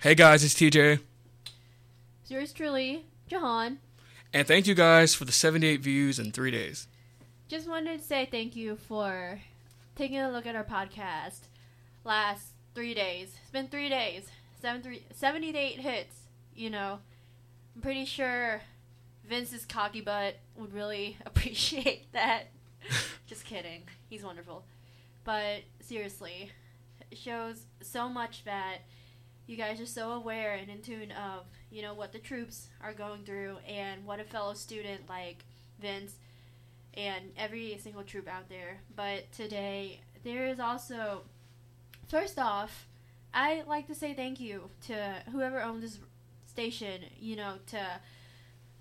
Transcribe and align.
Hey 0.00 0.14
guys, 0.14 0.44
it's 0.44 0.54
TJ. 0.54 1.00
It's 2.22 2.30
yours 2.30 2.52
truly, 2.52 3.04
Jahan. 3.26 3.78
And 4.32 4.46
thank 4.46 4.68
you 4.68 4.76
guys 4.76 5.12
for 5.12 5.24
the 5.24 5.32
78 5.32 5.80
views 5.80 6.20
in 6.20 6.30
three 6.30 6.52
days. 6.52 6.86
Just 7.48 7.68
wanted 7.68 7.98
to 7.98 8.04
say 8.04 8.24
thank 8.30 8.54
you 8.54 8.76
for 8.76 9.40
taking 9.96 10.18
a 10.20 10.30
look 10.30 10.46
at 10.46 10.54
our 10.54 10.62
podcast 10.62 11.40
last 12.04 12.52
three 12.76 12.94
days. 12.94 13.34
It's 13.42 13.50
been 13.50 13.66
three 13.66 13.88
days. 13.88 14.28
Seven, 14.60 14.82
three, 14.82 15.02
78 15.14 15.80
hits. 15.80 16.14
You 16.54 16.70
know, 16.70 17.00
I'm 17.74 17.82
pretty 17.82 18.04
sure 18.04 18.62
Vince's 19.28 19.64
cocky 19.64 20.00
butt 20.00 20.36
would 20.56 20.72
really 20.72 21.16
appreciate 21.26 22.12
that. 22.12 22.44
Just 23.26 23.44
kidding. 23.44 23.82
He's 24.08 24.22
wonderful. 24.22 24.64
But 25.24 25.62
seriously, 25.80 26.52
it 27.10 27.18
shows 27.18 27.62
so 27.82 28.08
much 28.08 28.44
that 28.44 28.82
you 29.48 29.56
guys 29.56 29.80
are 29.80 29.86
so 29.86 30.12
aware 30.12 30.52
and 30.52 30.70
in 30.70 30.82
tune 30.82 31.10
of, 31.10 31.46
you 31.70 31.80
know, 31.80 31.94
what 31.94 32.12
the 32.12 32.18
troops 32.18 32.68
are 32.82 32.92
going 32.92 33.24
through 33.24 33.56
and 33.66 34.04
what 34.04 34.20
a 34.20 34.24
fellow 34.24 34.52
student 34.52 35.08
like 35.08 35.44
Vince 35.80 36.16
and 36.94 37.32
every 37.36 37.78
single 37.82 38.02
troop 38.02 38.28
out 38.28 38.50
there. 38.50 38.80
But 38.94 39.32
today, 39.32 40.02
there 40.22 40.46
is 40.46 40.60
also, 40.60 41.22
first 42.08 42.38
off, 42.38 42.86
I 43.32 43.62
like 43.66 43.86
to 43.86 43.94
say 43.94 44.12
thank 44.12 44.38
you 44.38 44.68
to 44.86 45.22
whoever 45.32 45.62
owns 45.62 45.82
this 45.82 45.98
station, 46.46 47.04
you 47.18 47.34
know, 47.34 47.54
to 47.68 47.80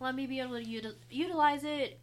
let 0.02 0.16
me 0.16 0.27
be 0.27 0.41
able 0.41 0.61
to 0.61 0.66
util- 0.66 0.95
utilize 1.09 1.63
it 1.63 1.97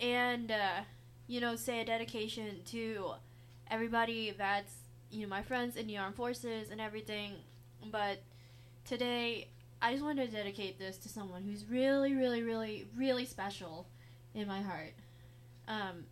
and, 0.00 0.50
uh, 0.50 0.80
you 1.26 1.42
know, 1.42 1.56
say 1.56 1.80
a 1.82 1.84
dedication 1.84 2.62
to 2.66 3.10
everybody 3.70 4.34
that's, 4.36 4.72
you 5.10 5.22
know, 5.22 5.28
my 5.28 5.42
friends 5.42 5.76
in 5.76 5.86
the 5.86 5.98
armed 5.98 6.16
forces 6.16 6.70
and 6.70 6.80
everything. 6.80 7.34
But 7.90 8.22
today, 8.84 9.48
I 9.80 9.92
just 9.92 10.04
wanted 10.04 10.30
to 10.30 10.36
dedicate 10.36 10.78
this 10.78 10.96
to 10.98 11.08
someone 11.08 11.42
who's 11.42 11.64
really, 11.64 12.14
really, 12.14 12.42
really, 12.42 12.86
really 12.96 13.24
special 13.24 13.86
in 14.34 14.46
my 14.46 14.60
heart. 14.60 14.94
Um, 15.66 16.04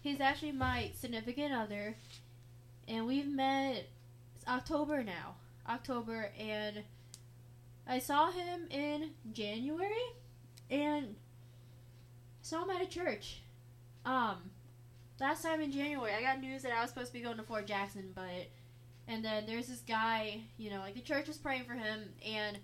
he's 0.00 0.20
actually 0.20 0.52
my 0.52 0.90
significant 0.94 1.52
other, 1.52 1.96
and 2.88 3.06
we've 3.06 3.28
met. 3.28 3.86
October 4.48 5.04
now, 5.04 5.36
October, 5.68 6.32
and 6.36 6.82
I 7.86 8.00
saw 8.00 8.32
him 8.32 8.66
in 8.70 9.10
January, 9.32 9.86
and 10.68 11.14
saw 12.40 12.64
him 12.64 12.70
at 12.70 12.82
a 12.82 12.86
church. 12.86 13.42
Um, 14.04 14.50
last 15.20 15.44
time 15.44 15.60
in 15.60 15.70
January, 15.70 16.12
I 16.12 16.22
got 16.22 16.40
news 16.40 16.62
that 16.62 16.72
I 16.72 16.80
was 16.80 16.90
supposed 16.90 17.08
to 17.08 17.12
be 17.12 17.20
going 17.20 17.36
to 17.36 17.44
Fort 17.44 17.68
Jackson, 17.68 18.10
but 18.14 18.48
and 19.12 19.24
then 19.24 19.44
there's 19.46 19.66
this 19.66 19.80
guy, 19.80 20.40
you 20.56 20.70
know, 20.70 20.80
like 20.80 20.94
the 20.94 21.00
church 21.00 21.28
was 21.28 21.36
praying 21.36 21.64
for 21.64 21.74
him, 21.74 22.00
and 22.26 22.58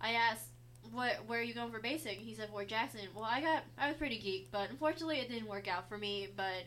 I 0.00 0.12
asked 0.12 0.48
what 0.92 1.26
where 1.26 1.40
are 1.40 1.42
you 1.42 1.54
going 1.54 1.70
for 1.70 1.78
basic? 1.78 2.18
He 2.18 2.34
said 2.34 2.50
Fort 2.50 2.68
Jackson. 2.68 3.00
Well, 3.14 3.24
I 3.24 3.40
got 3.40 3.62
I 3.78 3.88
was 3.88 3.96
pretty 3.96 4.18
geeked, 4.18 4.50
but 4.50 4.70
unfortunately 4.70 5.18
it 5.18 5.28
didn't 5.30 5.48
work 5.48 5.68
out 5.68 5.88
for 5.88 5.96
me. 5.96 6.28
But 6.36 6.64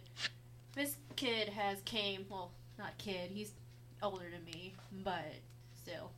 this 0.74 0.96
kid 1.16 1.50
has 1.50 1.82
came 1.82 2.26
well, 2.30 2.52
not 2.80 2.98
kid. 2.98 3.32
He's 3.32 3.52
older 4.02 4.26
than 4.32 4.44
me, 4.46 4.74
but 5.04 5.34
still, 5.76 6.12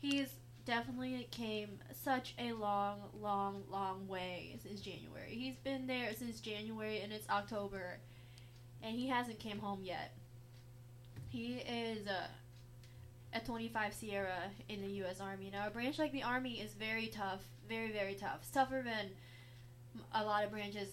he's 0.00 0.28
definitely 0.64 1.26
came 1.30 1.78
such 2.04 2.34
a 2.38 2.52
long, 2.52 3.00
long, 3.20 3.62
long 3.70 4.06
way 4.06 4.56
since 4.62 4.80
January. 4.80 5.30
He's 5.30 5.56
been 5.64 5.86
there 5.86 6.12
since 6.14 6.40
January, 6.40 7.00
and 7.00 7.12
it's 7.12 7.28
October, 7.28 7.98
and 8.82 8.94
he 8.94 9.08
hasn't 9.08 9.38
came 9.38 9.58
home 9.58 9.80
yet. 9.82 10.12
He 11.32 11.54
is 11.66 12.06
uh, 12.06 12.26
a 13.32 13.40
25 13.40 13.94
Sierra 13.94 14.50
in 14.68 14.82
the 14.82 14.88
U.S. 14.98 15.18
Army. 15.18 15.48
Now, 15.50 15.66
a 15.66 15.70
branch 15.70 15.98
like 15.98 16.12
the 16.12 16.22
Army 16.22 16.60
is 16.60 16.74
very 16.74 17.06
tough, 17.06 17.40
very, 17.66 17.90
very 17.90 18.14
tough. 18.14 18.40
It's 18.42 18.50
tougher 18.50 18.82
than 18.84 19.08
a 20.12 20.22
lot 20.22 20.44
of 20.44 20.50
branches, 20.50 20.90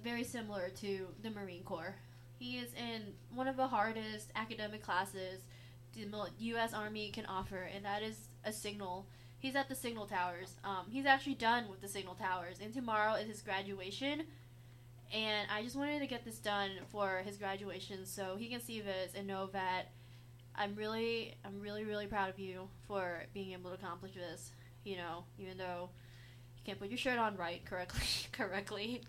very 0.00 0.22
similar 0.22 0.68
to 0.80 1.08
the 1.24 1.30
Marine 1.30 1.64
Corps. 1.64 1.96
He 2.38 2.58
is 2.58 2.72
in 2.74 3.02
one 3.34 3.48
of 3.48 3.56
the 3.56 3.66
hardest 3.66 4.30
academic 4.36 4.80
classes 4.80 5.40
the 5.92 6.06
U.S. 6.38 6.72
Army 6.72 7.10
can 7.10 7.26
offer, 7.26 7.68
and 7.74 7.84
that 7.84 8.04
is 8.04 8.28
a 8.44 8.52
signal. 8.52 9.06
He's 9.40 9.56
at 9.56 9.68
the 9.68 9.74
signal 9.74 10.06
towers. 10.06 10.54
Um, 10.62 10.86
he's 10.88 11.04
actually 11.04 11.34
done 11.34 11.68
with 11.68 11.80
the 11.80 11.88
signal 11.88 12.14
towers, 12.14 12.58
and 12.62 12.72
tomorrow 12.72 13.14
is 13.14 13.26
his 13.26 13.42
graduation. 13.42 14.22
And 15.12 15.48
I 15.52 15.62
just 15.62 15.76
wanted 15.76 16.00
to 16.00 16.06
get 16.06 16.24
this 16.24 16.38
done 16.38 16.70
for 16.88 17.22
his 17.24 17.36
graduation 17.36 18.06
so 18.06 18.36
he 18.38 18.48
can 18.48 18.60
see 18.60 18.80
this 18.80 19.12
and 19.16 19.26
know 19.26 19.48
that 19.52 19.90
I'm 20.54 20.74
really, 20.76 21.34
I'm 21.44 21.60
really, 21.60 21.84
really 21.84 22.06
proud 22.06 22.30
of 22.30 22.38
you 22.38 22.68
for 22.86 23.24
being 23.34 23.52
able 23.52 23.70
to 23.70 23.76
accomplish 23.76 24.12
this. 24.14 24.52
You 24.84 24.96
know, 24.96 25.24
even 25.38 25.58
though 25.58 25.90
you 26.56 26.62
can't 26.64 26.78
put 26.78 26.88
your 26.88 26.98
shirt 26.98 27.18
on 27.18 27.36
right 27.36 27.64
correctly, 27.64 28.06
correctly, 28.32 29.02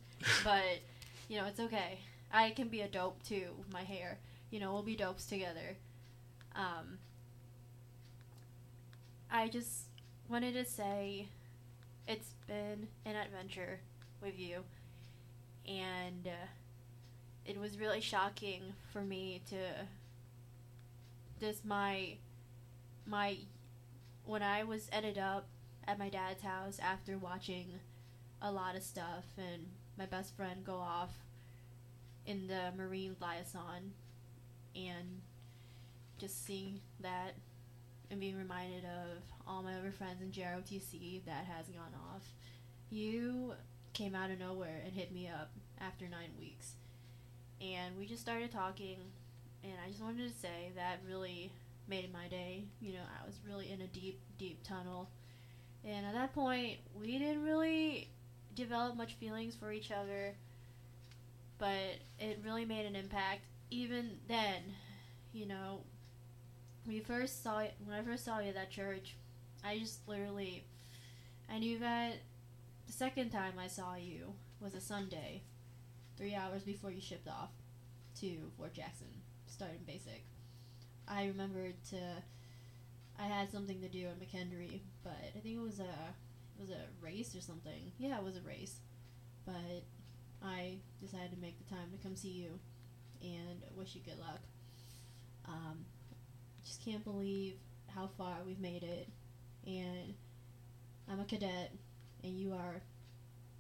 but 0.44 0.80
you 1.30 1.38
know 1.38 1.46
it's 1.46 1.60
okay. 1.60 2.00
I 2.32 2.52
can 2.52 2.68
be 2.68 2.82
a 2.82 2.88
dope 2.88 3.22
too 3.24 3.50
with 3.58 3.72
my 3.72 3.84
hair. 3.84 4.18
You 4.50 4.60
know, 4.60 4.74
we'll 4.74 4.84
be 4.84 4.96
dopes 4.96 5.26
together. 5.26 5.78
Um, 6.56 6.98
I 9.32 9.48
just 9.48 9.86
wanted 10.30 10.54
to 10.56 10.66
say 10.66 11.28
it's 12.08 12.34
been 12.48 12.88
an 13.06 13.16
adventure 13.16 13.80
with 14.22 14.38
you, 14.38 14.64
and 15.68 16.28
uh, 16.28 16.48
it 17.46 17.60
was 17.60 17.80
really 17.80 18.02
shocking 18.02 18.74
for 18.92 19.02
me 19.02 19.42
to 19.50 19.58
just 21.40 21.66
my 21.66 22.16
my 23.06 23.38
when 24.26 24.44
I 24.44 24.64
was 24.64 24.90
ended 24.92 25.18
up 25.18 25.48
at 25.88 25.98
my 25.98 26.10
dad's 26.10 26.44
house 26.44 26.80
after 26.80 27.18
watching 27.18 27.80
a 28.42 28.52
lot 28.52 28.76
of 28.76 28.84
stuff 28.84 29.26
and 29.38 29.68
my 29.98 30.06
best 30.06 30.36
friend 30.36 30.64
go 30.64 30.76
off 30.76 31.12
in 32.26 32.48
the 32.48 32.72
Marine 32.78 33.16
liaison 33.20 33.94
and 34.76 35.22
just 36.18 36.46
seeing 36.46 36.80
that 37.00 37.34
and 38.10 38.20
being 38.20 38.38
reminded 38.38 38.84
of 38.84 39.24
all 39.48 39.64
my 39.64 39.74
other 39.74 39.92
friends 39.92 40.22
in 40.22 40.32
JROTC 40.32 41.26
that 41.26 41.46
has 41.46 41.66
gone 41.68 41.94
off. 42.14 42.34
You 42.90 43.54
came 43.94 44.16
out 44.16 44.32
of 44.32 44.40
nowhere 44.40 44.82
and 44.86 44.94
hit 44.94 45.12
me 45.12 45.28
up 45.28 45.52
after 45.80 46.06
nine 46.08 46.32
weeks. 46.40 46.74
And 47.62 47.98
we 47.98 48.06
just 48.06 48.22
started 48.22 48.52
talking 48.52 48.98
and 49.64 49.74
I 49.86 49.90
just 49.90 50.02
wanted 50.02 50.28
to 50.28 50.40
say 50.40 50.72
that 50.76 51.00
really 51.08 51.52
made 51.88 52.12
my 52.12 52.28
day. 52.28 52.66
You 52.80 52.94
know, 52.94 53.04
I 53.22 53.26
was 53.26 53.36
really 53.48 53.72
in 53.72 53.82
a 53.82 53.88
deep, 53.88 54.20
deep 54.38 54.64
tunnel. 54.64 55.10
And 55.84 56.06
at 56.06 56.14
that 56.14 56.34
point, 56.34 56.78
we 57.00 57.18
didn't 57.18 57.44
really 57.44 58.10
develop 58.56 58.96
much 58.96 59.14
feelings 59.14 59.56
for 59.56 59.72
each 59.72 59.92
other, 59.92 60.36
but 61.58 62.00
it 62.20 62.42
really 62.44 62.66
made 62.66 62.86
an 62.86 62.96
impact. 62.96 63.42
Even 63.70 64.12
then, 64.28 64.62
you 65.34 65.46
know, 65.46 65.82
when 66.86 66.96
you 66.96 67.04
first 67.04 67.44
saw 67.44 67.60
it, 67.60 67.74
when 67.86 67.98
I 67.98 68.04
first 68.04 68.26
saw 68.26 68.40
you 68.40 68.50
at 68.50 68.56
that 68.56 68.72
church, 68.72 69.16
I 69.64 69.78
just 69.78 70.08
literally, 70.08 70.64
I 71.50 71.60
knew 71.60 71.80
that 71.80 72.16
the 72.88 72.94
second 72.94 73.30
time 73.30 73.54
I 73.60 73.68
saw 73.68 73.96
you 73.96 74.34
was 74.60 74.74
a 74.74 74.82
Sunday, 74.82 75.44
three 76.18 76.36
hours 76.36 76.64
before 76.64 76.92
you 76.92 77.02
shipped 77.02 77.28
off 77.28 77.52
to 78.20 78.52
Fort 78.58 78.74
Jackson 78.74 79.08
starting 79.48 79.82
basic. 79.86 80.26
I 81.08 81.26
remembered 81.26 81.76
to 81.90 81.98
I 83.20 83.26
had 83.26 83.52
something 83.52 83.80
to 83.82 83.90
do 83.90 84.08
at 84.08 84.20
McKendree, 84.20 84.82
but 85.04 85.18
I 85.36 85.40
think 85.40 85.56
it 85.56 85.62
was 85.62 85.80
a 85.80 85.84
it 85.84 86.60
was 86.60 86.70
a 86.70 86.86
race 87.02 87.36
or 87.36 87.42
something. 87.42 87.92
Yeah, 87.98 88.18
it 88.18 88.24
was 88.24 88.38
a 88.38 88.42
race. 88.42 88.78
But 89.46 89.84
I 90.44 90.78
decided 91.00 91.32
to 91.32 91.38
make 91.38 91.58
the 91.58 91.76
time 91.76 91.92
to 91.92 91.98
come 91.98 92.16
see 92.16 92.30
you 92.30 92.60
and 93.22 93.62
wish 93.76 93.96
you 93.96 94.02
good 94.02 94.20
luck. 94.20 94.40
Um, 95.48 95.86
just 96.64 96.84
can't 96.84 97.04
believe 97.04 97.56
how 97.88 98.10
far 98.18 98.38
we've 98.46 98.60
made 98.60 98.84
it. 98.84 99.10
And 99.66 100.14
I'm 101.10 101.20
a 101.20 101.26
cadet 101.26 101.72
and 102.24 102.40
you 102.40 102.54
are 102.54 102.82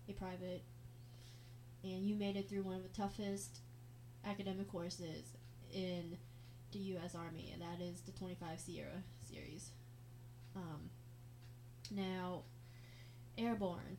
a 0.09 0.13
private 0.13 0.63
and 1.83 2.05
you 2.05 2.15
made 2.15 2.35
it 2.35 2.47
through 2.49 2.63
one 2.63 2.75
of 2.75 2.83
the 2.83 2.89
toughest 2.89 3.59
academic 4.25 4.71
courses 4.71 5.33
in 5.73 6.17
the 6.71 6.79
U.S. 6.79 7.15
Army, 7.15 7.51
and 7.53 7.61
that 7.61 7.83
is 7.83 8.01
the 8.01 8.11
25 8.11 8.59
Sierra 8.59 9.03
series. 9.29 9.71
Um, 10.55 10.89
now, 11.89 12.43
airborne. 13.37 13.97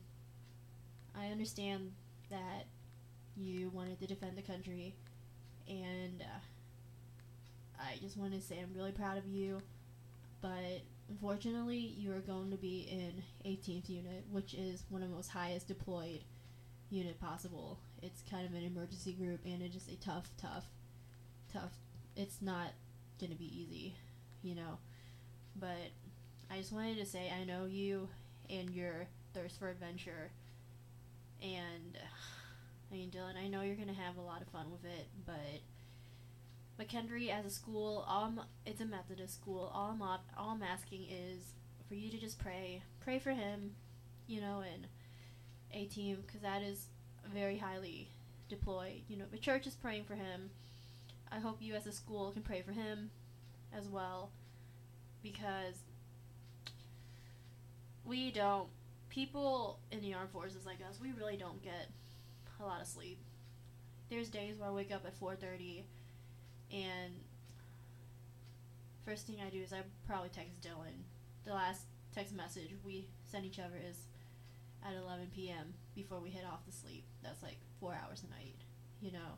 I 1.15 1.27
understand 1.27 1.91
that 2.29 2.65
you 3.35 3.69
wanted 3.69 3.99
to 3.99 4.07
defend 4.07 4.37
the 4.37 4.41
country, 4.41 4.95
and 5.67 6.21
uh, 6.21 7.81
I 7.81 7.97
just 8.01 8.17
want 8.17 8.33
to 8.33 8.41
say 8.41 8.59
I'm 8.59 8.73
really 8.73 8.91
proud 8.91 9.17
of 9.17 9.27
you. 9.27 9.61
But 10.41 10.81
unfortunately, 11.13 11.77
you 11.77 12.11
are 12.11 12.21
going 12.21 12.49
to 12.49 12.57
be 12.57 12.87
in 12.89 13.21
18th 13.49 13.87
unit, 13.87 14.25
which 14.31 14.55
is 14.55 14.83
one 14.89 15.03
of 15.03 15.09
the 15.09 15.15
most 15.15 15.29
highest 15.29 15.67
deployed 15.67 16.23
unit 16.89 17.19
possible. 17.19 17.77
It's 18.01 18.23
kind 18.29 18.47
of 18.47 18.53
an 18.53 18.63
emergency 18.63 19.13
group, 19.13 19.41
and 19.45 19.61
it 19.61 19.67
is 19.67 19.73
just 19.73 19.91
a 19.91 19.99
tough, 19.99 20.29
tough, 20.41 20.65
tough. 21.51 21.73
It's 22.15 22.41
not 22.41 22.69
gonna 23.21 23.35
be 23.35 23.45
easy, 23.45 23.95
you 24.41 24.55
know. 24.55 24.79
But 25.55 25.91
I 26.49 26.57
just 26.57 26.73
wanted 26.73 26.97
to 26.97 27.05
say 27.05 27.31
I 27.31 27.43
know 27.43 27.65
you 27.65 28.09
and 28.49 28.71
your 28.71 29.07
thirst 29.35 29.59
for 29.59 29.69
adventure. 29.69 30.31
And 31.43 31.95
I 32.91 32.95
mean, 32.95 33.11
Dylan, 33.11 33.37
I 33.37 33.47
know 33.47 33.61
you're 33.61 33.75
gonna 33.75 33.93
have 33.93 34.17
a 34.17 34.21
lot 34.21 34.41
of 34.41 34.47
fun 34.47 34.71
with 34.71 34.83
it, 34.83 35.07
but 35.27 35.61
McKendree 36.83 37.29
as 37.29 37.45
a 37.45 37.49
school, 37.49 38.05
all 38.07 38.33
it's 38.65 38.81
a 38.81 38.85
Methodist 38.85 39.35
school. 39.35 39.71
All 39.73 39.91
I'm 39.91 40.01
all 40.01 40.49
I'm 40.49 40.63
asking 40.63 41.05
is 41.09 41.53
for 41.87 41.95
you 41.95 42.09
to 42.11 42.17
just 42.17 42.39
pray, 42.39 42.81
pray 42.99 43.19
for 43.19 43.31
him, 43.31 43.75
you 44.27 44.41
know, 44.41 44.63
and 44.73 44.87
a 45.71 45.85
team 45.85 46.17
because 46.25 46.41
that 46.41 46.61
is 46.61 46.87
very 47.33 47.57
highly 47.57 48.09
deployed. 48.49 49.01
You 49.07 49.17
know, 49.17 49.25
the 49.31 49.37
church 49.37 49.67
is 49.67 49.75
praying 49.75 50.05
for 50.05 50.15
him. 50.15 50.49
I 51.31 51.39
hope 51.39 51.57
you 51.61 51.73
as 51.73 51.87
a 51.87 51.91
school 51.91 52.31
can 52.31 52.43
pray 52.43 52.61
for 52.61 52.71
him 52.71 53.09
as 53.75 53.87
well 53.87 54.29
because 55.23 55.75
we 58.05 58.31
don't 58.31 58.67
people 59.09 59.79
in 59.91 60.01
the 60.01 60.13
armed 60.13 60.29
forces 60.29 60.65
like 60.65 60.77
us 60.87 60.99
we 61.01 61.11
really 61.11 61.37
don't 61.37 61.63
get 61.63 61.89
a 62.59 62.65
lot 62.65 62.81
of 62.81 62.87
sleep 62.87 63.19
there's 64.09 64.29
days 64.29 64.57
where 64.57 64.69
i 64.69 64.71
wake 64.71 64.91
up 64.91 65.05
at 65.05 65.19
4.30 65.19 65.83
and 66.73 67.13
first 69.05 69.27
thing 69.27 69.37
i 69.45 69.49
do 69.49 69.61
is 69.61 69.71
i 69.71 69.81
probably 70.07 70.29
text 70.29 70.61
dylan. 70.61 71.05
The 71.45 71.53
last 71.53 71.83
text 72.13 72.33
message 72.35 72.75
we 72.83 73.07
send 73.25 73.45
each 73.45 73.59
other 73.59 73.75
is 73.89 73.97
at 74.85 74.93
11 74.95 75.27
p.m 75.33 75.73
before 75.95 76.19
we 76.19 76.31
head 76.31 76.45
off 76.51 76.65
to 76.65 76.71
sleep. 76.71 77.05
That's 77.21 77.43
like 77.43 77.57
four 77.79 77.93
hours 77.93 78.23
a 78.25 78.29
night 78.29 78.63
you 79.03 79.11
know? 79.11 79.37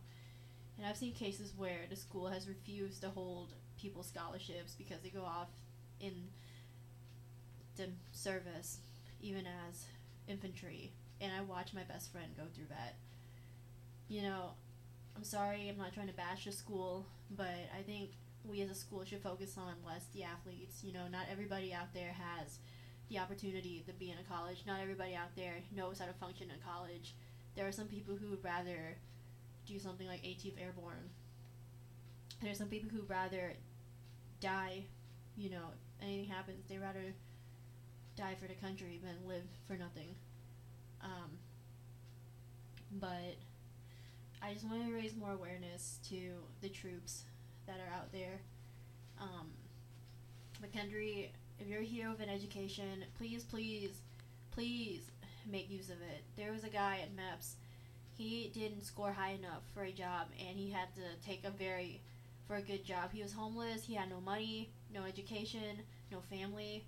And 0.78 0.86
i've 0.86 0.98
seen 0.98 1.14
cases 1.14 1.54
where 1.58 1.82
the 1.90 1.96
school 1.96 2.28
has 2.28 2.48
refused 2.48 3.02
to 3.02 3.10
hold 3.10 3.54
people's 3.80 4.08
scholarships 4.08 4.76
because 4.78 5.02
they 5.02 5.10
go 5.10 5.24
off 5.24 5.48
in 6.00 6.14
the 7.76 7.90
service, 8.12 8.80
even 9.22 9.46
as 9.68 9.86
infantry, 10.28 10.92
and 11.20 11.32
I 11.34 11.42
watch 11.42 11.74
my 11.74 11.84
best 11.84 12.12
friend 12.12 12.28
go 12.38 12.44
through 12.54 12.68
that. 12.70 12.96
You 14.08 14.22
know, 14.22 14.52
I'm 15.16 15.24
sorry, 15.24 15.70
I'm 15.70 15.78
not 15.78 15.94
trying 15.94 16.08
to 16.08 16.14
bash 16.14 16.46
the 16.46 16.52
school, 16.52 17.06
but 17.36 17.56
I 17.78 17.82
think 17.84 18.12
we 18.44 18.62
as 18.62 18.70
a 18.70 18.76
school 18.76 19.04
should 19.06 19.22
focus 19.22 19.58
on 19.58 19.74
less 19.86 20.06
the 20.14 20.24
athletes. 20.24 20.84
You 20.84 20.94
know, 20.94 21.08
not 21.12 21.28
everybody 21.32 21.74
out 21.74 21.94
there 21.94 22.14
has 22.14 22.60
the 23.10 23.20
opportunity 23.20 23.84
to 23.88 23.94
be 23.94 24.12
in 24.12 24.18
a 24.18 24.34
college. 24.34 24.64
Not 24.68 24.82
everybody 24.82 25.16
out 25.16 25.36
there 25.36 25.56
knows 25.76 26.00
how 26.00 26.06
to 26.06 26.14
function 26.14 26.50
in 26.50 26.58
college. 26.68 27.16
There 27.56 27.68
are 27.68 27.72
some 27.72 27.88
people 27.88 28.16
who 28.16 28.30
would 28.32 28.44
rather 28.44 28.98
do 29.66 29.80
something 29.80 30.08
like 30.08 30.24
18th 30.24 30.62
Airborne. 30.62 31.10
There's 32.42 32.58
some 32.58 32.68
people 32.68 32.90
who 32.90 33.04
rather 33.08 33.54
die, 34.42 34.84
you 35.38 35.50
know, 35.50 35.72
anything 36.02 36.26
happens, 36.26 36.68
they 36.68 36.78
rather 36.78 37.14
die 38.16 38.36
for 38.40 38.48
the 38.48 38.54
country 38.56 39.00
than 39.04 39.28
live 39.28 39.44
for 39.68 39.76
nothing. 39.78 40.16
Um, 41.02 41.32
but 42.92 43.36
I 44.46 44.54
just 44.54 44.66
want 44.70 44.86
to 44.86 44.94
raise 44.94 45.16
more 45.16 45.32
awareness 45.32 45.98
to 46.10 46.20
the 46.62 46.70
troops 46.70 47.24
that 47.66 47.78
are 47.80 47.96
out 47.96 48.12
there. 48.12 48.42
Um, 49.20 49.48
McKendree, 50.62 51.30
if 51.60 51.68
you're 51.68 51.82
here 51.82 52.12
with 52.12 52.20
an 52.20 52.30
education, 52.30 53.06
please, 53.18 53.44
please, 53.44 54.02
please 54.52 55.10
make 55.52 55.72
use 55.72 55.90
of 55.90 55.96
it. 55.96 56.24
There 56.38 56.52
was 56.52 56.64
a 56.64 56.70
guy 56.70 57.00
at 57.02 57.16
MEPS. 57.16 57.56
He 58.16 58.52
didn't 58.54 58.86
score 58.86 59.12
high 59.12 59.32
enough 59.32 59.64
for 59.74 59.84
a 59.84 59.92
job, 59.92 60.28
and 60.40 60.60
he 60.60 60.70
had 60.70 60.94
to 60.94 61.28
take 61.28 61.44
a 61.44 61.50
very 61.50 62.02
for 62.48 62.58
a 62.58 62.62
good 62.62 62.86
job. 62.86 63.12
He 63.14 63.24
was 63.24 63.34
homeless. 63.34 63.84
He 63.84 63.96
had 63.96 64.12
no 64.12 64.22
money, 64.22 64.70
no 64.94 65.06
education, 65.06 65.80
no 66.12 66.20
family, 66.20 66.86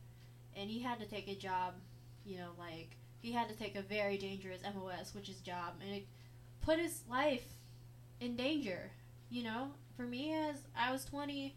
and 0.55 0.69
he 0.69 0.83
had 0.83 0.99
to 0.99 1.07
take 1.07 1.27
a 1.27 1.33
job. 1.33 1.73
You 2.23 2.37
know, 2.37 2.49
like 2.59 2.97
he 3.19 3.31
had 3.31 3.49
to 3.49 3.55
take 3.55 3.75
a 3.75 3.81
very 3.81 4.19
dangerous 4.19 4.61
MOS, 4.61 5.15
which 5.15 5.27
is 5.27 5.37
job, 5.37 5.73
and 5.81 5.95
it 5.95 6.07
put 6.67 6.79
his 6.79 7.01
life 7.09 7.45
in 8.19 8.35
danger. 8.35 8.91
You 9.29 9.43
know, 9.43 9.69
for 9.95 10.03
me 10.03 10.33
as 10.33 10.57
I 10.77 10.91
was 10.91 11.05
20, 11.05 11.55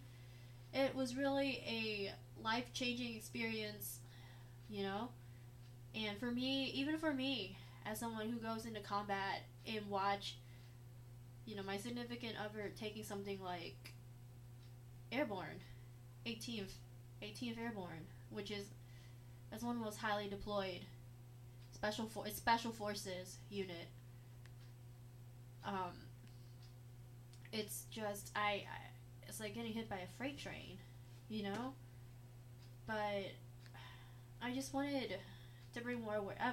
it 0.72 0.94
was 0.94 1.16
really 1.16 1.62
a 1.66 2.12
life 2.42 2.72
changing 2.72 3.16
experience. 3.16 3.98
You 4.68 4.84
know, 4.84 5.08
and 5.96 6.16
for 6.18 6.30
me, 6.30 6.66
even 6.76 6.96
for 6.96 7.12
me, 7.12 7.56
as 7.84 7.98
someone 7.98 8.30
who 8.30 8.38
goes 8.38 8.66
into 8.66 8.78
combat 8.80 9.42
and 9.66 9.84
watch 9.90 10.36
you 11.44 11.56
know, 11.56 11.62
my 11.64 11.76
significant 11.76 12.34
other 12.38 12.70
taking 12.78 13.02
something 13.02 13.42
like 13.42 13.92
airborne, 15.10 15.58
18th, 16.24 16.74
18th 17.22 17.58
airborne, 17.58 18.06
which 18.30 18.52
is 18.52 18.66
as 19.50 19.64
one 19.64 19.80
was 19.80 19.96
highly 19.96 20.28
deployed 20.28 20.82
special 21.72 22.06
for 22.06 22.24
special 22.28 22.70
forces 22.70 23.38
unit. 23.50 23.88
Um, 25.64 25.92
it's 27.52 27.84
just 27.90 28.30
I, 28.34 28.40
I, 28.40 28.64
it's 29.28 29.40
like 29.40 29.54
getting 29.54 29.72
hit 29.72 29.88
by 29.88 29.96
a 29.96 30.06
freight 30.18 30.38
train, 30.38 30.78
you 31.28 31.42
know. 31.42 31.74
But 32.86 33.32
I 34.42 34.52
just 34.54 34.74
wanted 34.74 35.16
to 35.74 35.80
bring 35.80 36.00
more 36.02 36.16
aware. 36.16 36.36
I, 36.40 36.52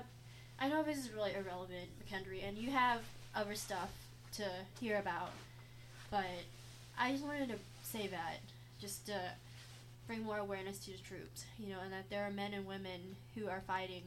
I 0.60 0.70
know 0.70 0.84
this 0.84 0.98
is 0.98 1.12
really 1.12 1.34
irrelevant, 1.34 1.90
McKendree, 2.04 2.48
and 2.48 2.58
you 2.58 2.72
have 2.72 3.02
other 3.36 3.56
stuff 3.56 3.92
to 4.34 4.44
hear 4.80 4.98
about. 4.98 5.32
But 6.10 6.26
I 6.98 7.12
just 7.12 7.24
wanted 7.24 7.50
to 7.50 7.56
say 7.84 8.08
that 8.08 8.40
just 8.80 9.06
to 9.08 9.20
bring 10.08 10.24
more 10.24 10.38
awareness 10.38 10.80
to 10.80 10.92
the 10.92 10.98
troops, 10.98 11.46
you 11.60 11.70
know, 11.70 11.80
and 11.84 11.92
that 11.92 12.10
there 12.10 12.24
are 12.24 12.32
men 12.32 12.54
and 12.54 12.66
women 12.66 13.16
who 13.36 13.48
are 13.48 13.62
fighting 13.68 14.04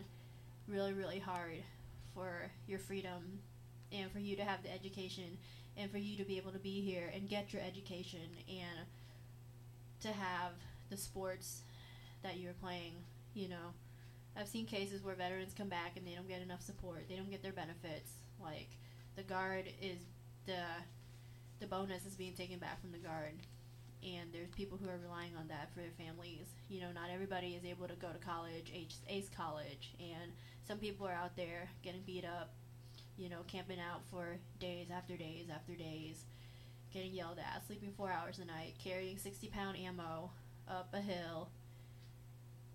really, 0.66 0.92
really 0.92 1.18
hard 1.18 1.62
for 2.14 2.50
your 2.66 2.78
freedom 2.78 3.40
and 3.92 4.10
for 4.10 4.18
you 4.18 4.36
to 4.36 4.44
have 4.44 4.62
the 4.62 4.72
education 4.72 5.38
and 5.76 5.90
for 5.90 5.98
you 5.98 6.16
to 6.16 6.24
be 6.24 6.36
able 6.36 6.52
to 6.52 6.58
be 6.58 6.80
here 6.80 7.10
and 7.14 7.28
get 7.28 7.52
your 7.52 7.62
education 7.62 8.20
and 8.48 8.86
to 10.00 10.08
have 10.08 10.52
the 10.90 10.96
sports 10.96 11.62
that 12.22 12.38
you're 12.38 12.52
playing, 12.54 12.92
you 13.34 13.48
know. 13.48 13.74
I've 14.36 14.48
seen 14.48 14.66
cases 14.66 15.02
where 15.02 15.14
veterans 15.14 15.52
come 15.56 15.68
back 15.68 15.96
and 15.96 16.06
they 16.06 16.14
don't 16.14 16.28
get 16.28 16.40
enough 16.40 16.62
support. 16.62 17.08
They 17.08 17.16
don't 17.16 17.30
get 17.30 17.42
their 17.42 17.52
benefits. 17.52 18.12
Like 18.42 18.68
the 19.16 19.22
guard 19.22 19.66
is 19.82 19.98
the 20.46 20.62
the 21.60 21.66
bonus 21.66 22.06
is 22.06 22.14
being 22.16 22.32
taken 22.32 22.58
back 22.58 22.80
from 22.80 22.90
the 22.90 22.98
guard 22.98 23.34
and 24.02 24.32
there's 24.32 24.48
people 24.50 24.78
who 24.82 24.88
are 24.88 24.98
relying 25.02 25.36
on 25.38 25.46
that 25.48 25.68
for 25.74 25.80
their 25.80 25.92
families 25.98 26.46
you 26.68 26.80
know 26.80 26.90
not 26.92 27.10
everybody 27.12 27.48
is 27.48 27.64
able 27.64 27.86
to 27.86 27.94
go 27.94 28.08
to 28.08 28.18
college 28.18 28.72
ace, 28.74 29.28
college 29.36 29.92
and 30.00 30.32
some 30.66 30.78
people 30.78 31.06
are 31.06 31.12
out 31.12 31.36
there 31.36 31.68
getting 31.82 32.00
beat 32.06 32.24
up 32.24 32.54
you 33.16 33.28
know 33.28 33.40
camping 33.46 33.78
out 33.78 34.02
for 34.10 34.38
days 34.58 34.86
after 34.94 35.16
days 35.16 35.46
after 35.52 35.74
days 35.74 36.24
getting 36.92 37.12
yelled 37.12 37.38
at 37.38 37.66
sleeping 37.66 37.92
four 37.96 38.10
hours 38.10 38.38
a 38.38 38.44
night 38.44 38.74
carrying 38.82 39.16
60 39.16 39.48
pound 39.48 39.76
ammo 39.78 40.30
up 40.68 40.88
a 40.92 41.00
hill. 41.00 41.48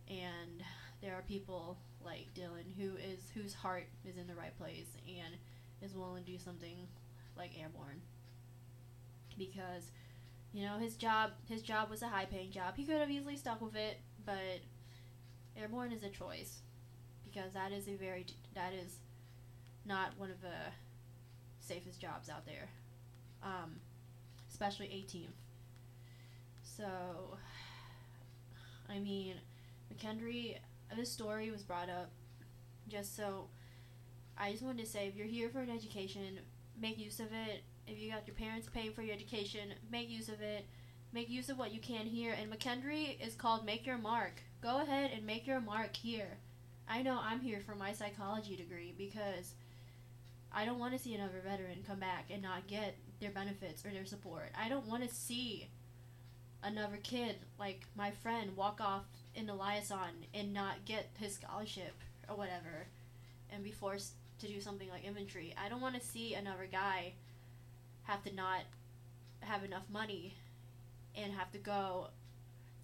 And 0.07 0.63
there 1.01 1.15
are 1.15 1.21
people 1.23 1.77
like 2.03 2.27
dylan 2.35 2.73
who 2.77 2.95
is 2.97 3.31
whose 3.33 3.53
heart 3.53 3.87
is 4.07 4.17
in 4.17 4.27
the 4.27 4.35
right 4.35 4.55
place 4.57 4.95
and 5.07 5.35
is 5.81 5.95
willing 5.95 6.23
to 6.23 6.31
do 6.31 6.37
something 6.37 6.87
like 7.37 7.51
airborne. 7.59 8.01
Because 9.37 9.91
you 10.53 10.65
know 10.65 10.77
his 10.77 10.95
job 10.95 11.31
his 11.49 11.61
job 11.61 11.89
was 11.89 12.01
a 12.01 12.07
high 12.07 12.25
paying 12.25 12.51
job. 12.51 12.75
He 12.75 12.85
could 12.85 12.99
have 12.99 13.11
easily 13.11 13.35
stuck 13.35 13.61
with 13.61 13.75
it 13.75 13.99
but 14.25 14.61
airborne 15.57 15.91
is 15.91 16.03
a 16.03 16.09
choice 16.09 16.61
because 17.23 17.53
that 17.53 17.71
is 17.71 17.87
a 17.87 17.95
very 17.95 18.25
that 18.53 18.73
is 18.73 18.99
not 19.85 20.11
one 20.17 20.31
of 20.31 20.41
the 20.41 20.47
safest 21.59 21.99
jobs 21.99 22.29
out 22.29 22.45
there 22.45 22.69
um, 23.43 23.77
especially 24.49 24.87
18th 24.87 25.27
so 26.63 27.37
i 28.89 28.99
mean 28.99 29.35
mckendree 29.93 30.57
this 30.95 31.11
story 31.11 31.51
was 31.51 31.63
brought 31.63 31.89
up 31.89 32.11
just 32.87 33.15
so 33.15 33.47
i 34.37 34.51
just 34.51 34.63
wanted 34.63 34.83
to 34.83 34.89
say 34.89 35.07
if 35.07 35.15
you're 35.15 35.27
here 35.27 35.49
for 35.49 35.59
an 35.59 35.69
education 35.69 36.39
make 36.79 36.97
use 36.99 37.19
of 37.19 37.27
it. 37.27 37.63
If 37.87 37.99
you 37.99 38.11
got 38.11 38.27
your 38.27 38.35
parents 38.35 38.67
paying 38.73 38.93
for 38.93 39.01
your 39.01 39.15
education, 39.15 39.73
make 39.91 40.09
use 40.09 40.29
of 40.29 40.41
it. 40.41 40.65
Make 41.13 41.29
use 41.29 41.49
of 41.49 41.57
what 41.57 41.73
you 41.73 41.79
can 41.79 42.05
here. 42.05 42.35
And 42.39 42.51
McKendree 42.51 43.25
is 43.25 43.35
called 43.35 43.65
Make 43.65 43.85
Your 43.85 43.97
Mark. 43.97 44.41
Go 44.61 44.81
ahead 44.81 45.11
and 45.13 45.25
make 45.25 45.47
your 45.47 45.61
mark 45.61 45.95
here. 45.95 46.39
I 46.87 47.01
know 47.01 47.19
I'm 47.21 47.39
here 47.39 47.61
for 47.61 47.75
my 47.75 47.93
psychology 47.93 48.55
degree 48.55 48.93
because 48.97 49.53
I 50.57 50.63
don't 50.63 50.79
want 50.79 50.93
to 50.93 50.99
see 50.99 51.13
another 51.13 51.41
veteran 51.45 51.83
come 51.85 51.99
back 51.99 52.27
and 52.31 52.41
not 52.41 52.65
get 52.67 52.95
their 53.19 53.31
benefits 53.31 53.85
or 53.85 53.89
their 53.89 54.05
support. 54.05 54.51
I 54.57 54.69
don't 54.69 54.87
want 54.87 55.07
to 55.07 55.13
see 55.13 55.67
another 56.63 56.97
kid 57.03 57.35
like 57.59 57.81
my 57.93 58.11
friend 58.11 58.55
walk 58.55 58.79
off 58.79 59.03
in 59.35 59.47
the 59.47 59.53
liaison 59.53 60.25
and 60.33 60.53
not 60.53 60.85
get 60.85 61.09
his 61.19 61.35
scholarship 61.35 61.93
or 62.29 62.37
whatever 62.37 62.87
and 63.51 63.65
be 63.65 63.71
forced 63.71 64.13
to 64.39 64.47
do 64.47 64.61
something 64.61 64.89
like 64.89 65.05
infantry. 65.05 65.53
I 65.61 65.67
don't 65.67 65.81
want 65.81 65.99
to 65.99 66.07
see 66.07 66.33
another 66.33 66.67
guy 66.71 67.13
have 68.03 68.23
to 68.23 68.33
not 68.33 68.61
have 69.41 69.65
enough 69.65 69.83
money 69.91 70.35
and 71.15 71.33
have 71.33 71.51
to 71.51 71.57
go 71.57 72.07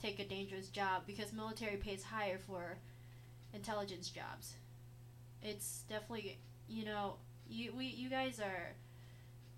take 0.02 0.20
a 0.20 0.26
dangerous 0.26 0.68
job 0.68 1.04
because 1.08 1.32
military 1.32 1.78
pays 1.78 2.04
higher 2.04 2.38
for 2.38 2.78
intelligence 3.54 4.10
jobs. 4.10 4.56
It's 5.42 5.84
definitely 5.88 6.38
you 6.68 6.84
know 6.84 7.16
you 7.52 7.74
we 7.76 7.86
you 7.86 8.10
guys 8.10 8.40
are 8.40 8.74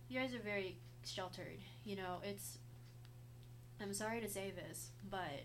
you 0.10 0.20
guys 0.20 0.34
are 0.34 0.40
very 0.40 0.78
sheltered. 1.06 1.60
You 1.86 1.96
know 1.96 2.18
it's 2.24 2.58
I'm 3.82 3.94
sorry 3.94 4.22
to 4.22 4.30
say 4.30 4.52
this, 4.52 4.90
but 5.10 5.44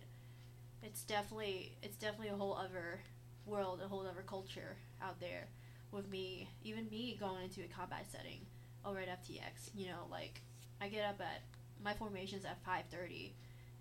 it's 0.82 1.02
definitely 1.02 1.76
it's 1.82 1.96
definitely 1.96 2.28
a 2.28 2.36
whole 2.36 2.54
other 2.54 3.00
world, 3.46 3.80
a 3.84 3.88
whole 3.88 4.06
other 4.06 4.24
culture 4.26 4.76
out 5.02 5.20
there 5.20 5.48
with 5.90 6.08
me, 6.10 6.48
even 6.62 6.88
me 6.90 7.16
going 7.18 7.44
into 7.44 7.62
a 7.62 7.66
combat 7.66 8.06
setting 8.10 8.40
over 8.84 8.98
at 8.98 9.08
FTX. 9.08 9.70
You 9.74 9.86
know, 9.86 10.06
like 10.10 10.40
I 10.80 10.88
get 10.88 11.04
up 11.04 11.20
at 11.20 11.42
my 11.82 11.94
formation's 11.94 12.44
at 12.44 12.64
5:30 12.64 13.32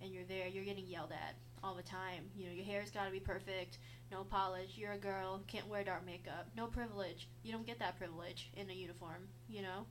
and 0.02 0.12
you're 0.12 0.26
there, 0.26 0.48
you're 0.48 0.66
getting 0.66 0.86
yelled 0.88 1.12
at 1.12 1.36
all 1.64 1.74
the 1.74 1.84
time. 1.84 2.30
You 2.36 2.48
know, 2.48 2.54
your 2.54 2.66
hair's 2.66 2.92
got 2.92 3.06
to 3.06 3.12
be 3.12 3.20
perfect, 3.20 3.80
no 4.12 4.24
polish, 4.24 4.78
you're 4.78 4.94
a 4.94 4.98
girl, 4.98 5.44
can't 5.48 5.68
wear 5.68 5.84
dark 5.84 6.06
makeup, 6.06 6.48
no 6.56 6.68
privilege. 6.68 7.28
You 7.44 7.52
don't 7.52 7.66
get 7.66 7.80
that 7.80 7.98
privilege 7.98 8.50
in 8.56 8.70
a 8.70 8.74
uniform, 8.74 9.28
you 9.50 9.62
know? 9.62 9.86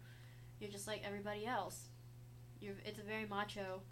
You're 0.58 0.70
just 0.70 0.86
like 0.86 1.02
everybody 1.04 1.46
else. 1.46 1.88
You're 2.60 2.74
it's 2.84 2.98
a 2.98 3.02
very 3.02 3.26
macho 3.26 3.82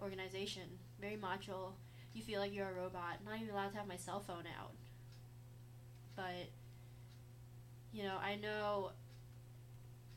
organization, 0.00 0.62
very 1.00 1.16
macho. 1.16 1.74
You 2.14 2.22
feel 2.22 2.40
like 2.40 2.54
you're 2.54 2.70
a 2.70 2.74
robot, 2.74 3.18
not 3.24 3.36
even 3.36 3.50
allowed 3.50 3.72
to 3.72 3.76
have 3.76 3.86
my 3.86 3.96
cell 3.96 4.20
phone 4.20 4.44
out. 4.58 4.72
But 6.16 6.50
you 7.92 8.02
know, 8.02 8.16
I 8.22 8.36
know 8.36 8.92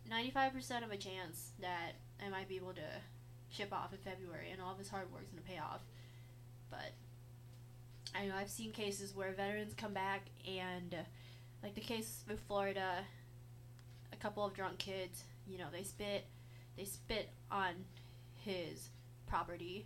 95% 0.10 0.84
of 0.84 0.92
a 0.92 0.98
chance 0.98 1.52
that 1.60 1.94
I 2.24 2.30
might 2.30 2.48
be 2.48 2.56
able 2.56 2.74
to 2.74 3.02
ship 3.50 3.74
off 3.74 3.94
in 3.94 4.00
February, 4.00 4.50
and 4.52 4.62
all 4.62 4.76
of 4.80 4.90
hard 4.90 5.12
work 5.12 5.24
is 5.24 5.30
going 5.30 5.44
to 5.44 5.50
pay 5.50 5.60
off. 5.60 5.82
But 6.70 6.94
I 8.16 8.28
know 8.28 8.36
I've 8.36 8.50
seen 8.50 8.72
cases 8.72 9.16
where 9.16 9.32
veterans 9.34 9.74
come 9.74 9.94
back 9.94 10.28
and, 10.48 10.94
uh, 10.94 11.04
like 11.64 11.76
the 11.76 11.82
case 11.82 12.24
with 12.28 12.40
Florida, 12.42 13.06
a 14.12 14.16
couple 14.18 14.46
of 14.46 14.54
drunk 14.54 14.78
kids, 14.78 15.24
you 15.48 15.58
know, 15.58 15.68
they 15.72 15.84
spit, 15.84 16.26
they 16.78 16.86
spit 16.86 17.30
on 17.50 17.74
his 18.36 18.90
property 19.28 19.86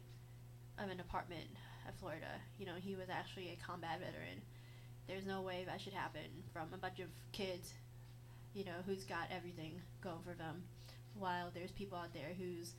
of 0.78 0.90
an 0.90 1.00
apartment 1.00 1.48
at 1.88 1.98
Florida. 1.98 2.42
You 2.60 2.66
know, 2.66 2.76
he 2.76 2.96
was 2.96 3.10
actually 3.10 3.50
a 3.50 3.66
combat 3.66 4.00
veteran. 4.00 4.42
There's 5.08 5.26
no 5.26 5.42
way 5.42 5.64
that 5.66 5.80
should 5.80 5.94
happen 5.94 6.44
from 6.52 6.68
a 6.74 6.78
bunch 6.78 7.00
of 7.00 7.08
kids, 7.32 7.74
you 8.54 8.66
know, 8.66 8.84
who's 8.86 9.04
got 9.06 9.30
everything 9.32 9.82
going 10.02 10.22
for 10.28 10.34
them, 10.34 10.64
while 11.18 11.50
there's 11.54 11.72
people 11.72 11.98
out 11.98 12.14
there 12.14 12.32
who's 12.38 12.74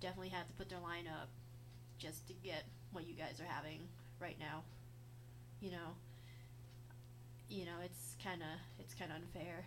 definitely 0.00 0.30
have 0.30 0.48
to 0.48 0.54
put 0.54 0.68
their 0.68 0.80
line 0.80 1.06
up 1.06 1.28
just 1.98 2.26
to 2.26 2.32
get 2.32 2.64
what 2.92 3.06
you 3.06 3.14
guys 3.14 3.40
are 3.40 3.52
having 3.52 3.80
right 4.18 4.36
now. 4.40 4.62
You 5.60 5.72
know, 5.72 5.94
you 7.48 7.64
know, 7.64 7.78
it's 7.84 8.16
kind 8.22 8.42
of 8.42 8.58
it's 8.78 8.94
kind 8.94 9.10
of 9.10 9.18
unfair 9.18 9.64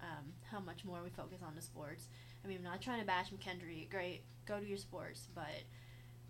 um, 0.00 0.32
how 0.50 0.60
much 0.60 0.84
more 0.84 1.00
we 1.02 1.10
focus 1.10 1.40
on 1.46 1.54
the 1.54 1.62
sports. 1.62 2.08
I 2.44 2.48
mean, 2.48 2.58
I'm 2.58 2.64
not 2.64 2.80
trying 2.80 3.00
to 3.00 3.06
bash 3.06 3.30
McKendree. 3.30 3.90
Great, 3.90 4.22
go 4.46 4.58
to 4.60 4.66
your 4.66 4.78
sports, 4.78 5.28
but 5.34 5.64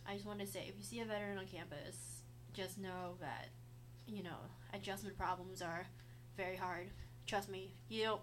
I 0.07 0.15
just 0.15 0.27
want 0.27 0.41
to 0.41 0.47
say, 0.47 0.67
if 0.69 0.77
you 0.77 0.83
see 0.83 1.01
a 1.01 1.05
veteran 1.05 1.39
on 1.39 1.47
campus, 1.47 2.23
just 2.55 2.79
know 2.79 3.17
that 3.21 3.49
you 4.07 4.23
know 4.23 4.39
adjustment 4.73 5.19
problems 5.19 5.61
are 5.61 5.87
very 6.37 6.57
hard. 6.57 6.89
Trust 7.27 7.51
me, 7.51 7.75
you 7.89 8.05
know, 8.05 8.21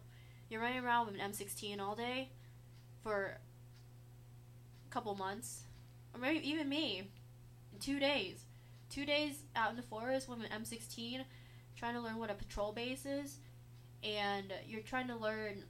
you're 0.49 0.61
running 0.61 0.83
around 0.83 1.07
with 1.07 1.15
an 1.15 1.31
M16 1.31 1.79
all 1.79 1.95
day 1.95 2.29
for 3.03 3.37
a 4.87 4.93
couple 4.93 5.13
months, 5.15 5.63
or 6.13 6.19
maybe 6.19 6.47
even 6.49 6.67
me, 6.67 7.11
two 7.79 7.99
days, 7.99 8.44
two 8.95 9.05
days 9.05 9.43
out 9.57 9.71
in 9.71 9.75
the 9.75 9.81
forest 9.81 10.29
with 10.29 10.39
an 10.39 10.63
M16, 10.63 11.19
trying 11.75 11.95
to 11.95 11.99
learn 11.99 12.17
what 12.17 12.31
a 12.31 12.33
patrol 12.33 12.71
base 12.71 13.05
is, 13.05 13.39
and 14.01 14.53
you're 14.65 14.81
trying 14.81 15.07
to 15.07 15.15
learn 15.15 15.63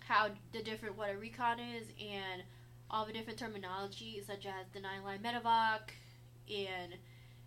how 0.00 0.28
the 0.52 0.62
different 0.62 0.98
what 0.98 1.10
a 1.10 1.16
recon 1.16 1.58
is 1.58 1.86
and 1.98 2.42
all 2.90 3.06
the 3.06 3.12
different 3.12 3.38
terminology 3.38 4.22
such 4.26 4.44
as 4.44 4.66
the 4.74 4.80
nine 4.80 5.02
line 5.02 5.20
medevac. 5.20 5.94
And 6.54 6.92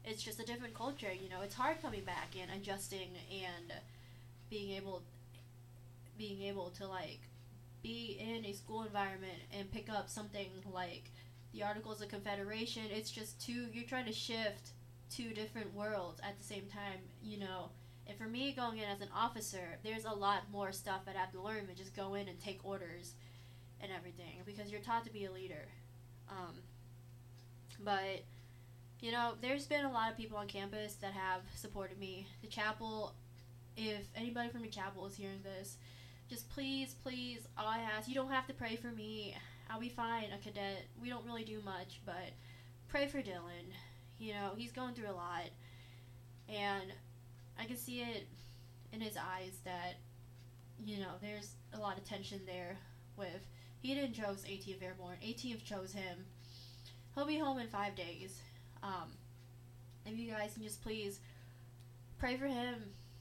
it's 0.03 0.23
just 0.23 0.39
a 0.39 0.45
different 0.45 0.73
culture 0.73 1.11
you 1.11 1.29
know 1.29 1.41
it's 1.41 1.53
hard 1.53 1.81
coming 1.81 2.03
back 2.05 2.33
and 2.41 2.49
adjusting 2.49 3.09
and 3.29 3.73
being 4.49 4.71
able 4.71 5.03
being 6.17 6.41
able 6.43 6.69
to 6.69 6.87
like 6.87 7.19
be 7.83 8.17
in 8.19 8.45
a 8.45 8.53
school 8.53 8.83
environment 8.83 9.39
and 9.51 9.69
pick 9.69 9.89
up 9.89 10.09
something 10.09 10.47
like 10.73 11.11
the 11.53 11.63
Articles 11.63 12.01
of 12.01 12.09
Confederation. 12.09 12.83
It's 12.91 13.11
just 13.11 13.41
two, 13.41 13.67
you're 13.71 13.85
trying 13.85 14.05
to 14.05 14.13
shift 14.13 14.71
two 15.09 15.33
different 15.33 15.73
worlds 15.73 16.19
at 16.23 16.37
the 16.37 16.43
same 16.43 16.65
time, 16.65 16.99
you 17.23 17.39
know. 17.39 17.69
And 18.07 18.17
for 18.17 18.25
me, 18.25 18.53
going 18.53 18.77
in 18.77 18.85
as 18.85 19.01
an 19.01 19.09
officer, 19.15 19.79
there's 19.83 20.05
a 20.05 20.11
lot 20.11 20.43
more 20.51 20.71
stuff 20.71 21.05
that 21.05 21.15
I 21.15 21.19
have 21.19 21.31
to 21.31 21.41
learn 21.41 21.67
than 21.67 21.75
just 21.75 21.95
go 21.95 22.15
in 22.15 22.27
and 22.27 22.39
take 22.39 22.59
orders 22.63 23.15
and 23.81 23.91
everything 23.91 24.41
because 24.45 24.71
you're 24.71 24.81
taught 24.81 25.05
to 25.05 25.11
be 25.11 25.25
a 25.25 25.31
leader. 25.31 25.67
Um, 26.29 26.55
but, 27.83 28.23
you 29.01 29.11
know, 29.11 29.33
there's 29.41 29.65
been 29.65 29.85
a 29.85 29.91
lot 29.91 30.09
of 30.09 30.17
people 30.17 30.37
on 30.37 30.47
campus 30.47 30.95
that 30.95 31.13
have 31.13 31.41
supported 31.55 31.99
me. 31.99 32.27
The 32.41 32.47
chapel, 32.47 33.13
if 33.75 34.07
anybody 34.15 34.49
from 34.49 34.61
the 34.61 34.69
chapel 34.69 35.05
is 35.05 35.15
hearing 35.15 35.41
this, 35.43 35.77
just 36.29 36.49
please, 36.49 36.95
please, 37.03 37.47
all 37.57 37.67
I 37.67 37.79
ask, 37.79 38.07
you 38.07 38.15
don't 38.15 38.31
have 38.31 38.47
to 38.47 38.53
pray 38.53 38.75
for 38.75 38.87
me. 38.87 39.35
I'll 39.69 39.79
be 39.79 39.89
fine, 39.89 40.25
a 40.33 40.37
cadet. 40.37 40.85
We 41.01 41.09
don't 41.09 41.25
really 41.25 41.43
do 41.43 41.61
much, 41.63 42.01
but 42.05 42.31
pray 42.87 43.07
for 43.07 43.19
Dylan. 43.19 43.73
You 44.19 44.33
know, 44.33 44.51
he's 44.55 44.71
going 44.71 44.93
through 44.93 45.09
a 45.09 45.11
lot. 45.11 45.49
And 46.49 46.93
I 47.59 47.65
can 47.65 47.77
see 47.77 48.01
it 48.01 48.27
in 48.93 49.01
his 49.01 49.17
eyes 49.17 49.59
that, 49.65 49.95
you 50.83 50.99
know, 50.99 51.11
there's 51.21 51.53
a 51.73 51.79
lot 51.79 51.97
of 51.97 52.05
tension 52.05 52.41
there 52.45 52.77
with. 53.17 53.47
He 53.81 53.93
didn't 53.93 54.13
choose 54.13 54.43
18th 54.43 54.81
Airborne. 54.81 55.17
18th 55.23 55.63
chose 55.63 55.93
him. 55.93 56.25
He'll 57.13 57.25
be 57.25 57.37
home 57.37 57.59
in 57.59 57.67
five 57.67 57.95
days. 57.95 58.39
Um, 58.81 59.11
if 60.05 60.17
you 60.17 60.31
guys 60.31 60.53
can 60.53 60.63
just 60.63 60.81
please 60.81 61.19
pray 62.17 62.37
for 62.37 62.47
him. 62.47 62.75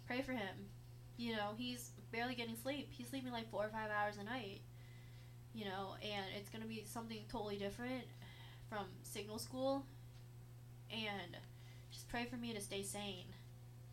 Pray 0.07 0.23
for 0.23 0.33
him. 0.33 0.69
You 1.17 1.33
know, 1.33 1.51
he's 1.57 1.91
barely 2.13 2.35
getting 2.35 2.57
sleep. 2.57 2.89
He's 2.91 3.09
sleeping 3.09 3.33
like 3.33 3.51
four 3.51 3.65
or 3.65 3.69
five 3.69 3.91
hours 3.91 4.17
a 4.21 4.25
night. 4.25 4.61
You 5.57 5.65
know, 5.65 5.95
and 6.03 6.27
it's 6.37 6.51
gonna 6.51 6.67
be 6.67 6.85
something 6.87 7.25
totally 7.33 7.57
different 7.57 8.05
from 8.69 8.85
signal 9.03 9.39
school. 9.39 9.87
And 10.91 11.37
just 11.91 12.09
pray 12.11 12.27
for 12.27 12.37
me 12.37 12.53
to 12.53 12.61
stay 12.61 12.83
sane. 12.83 13.33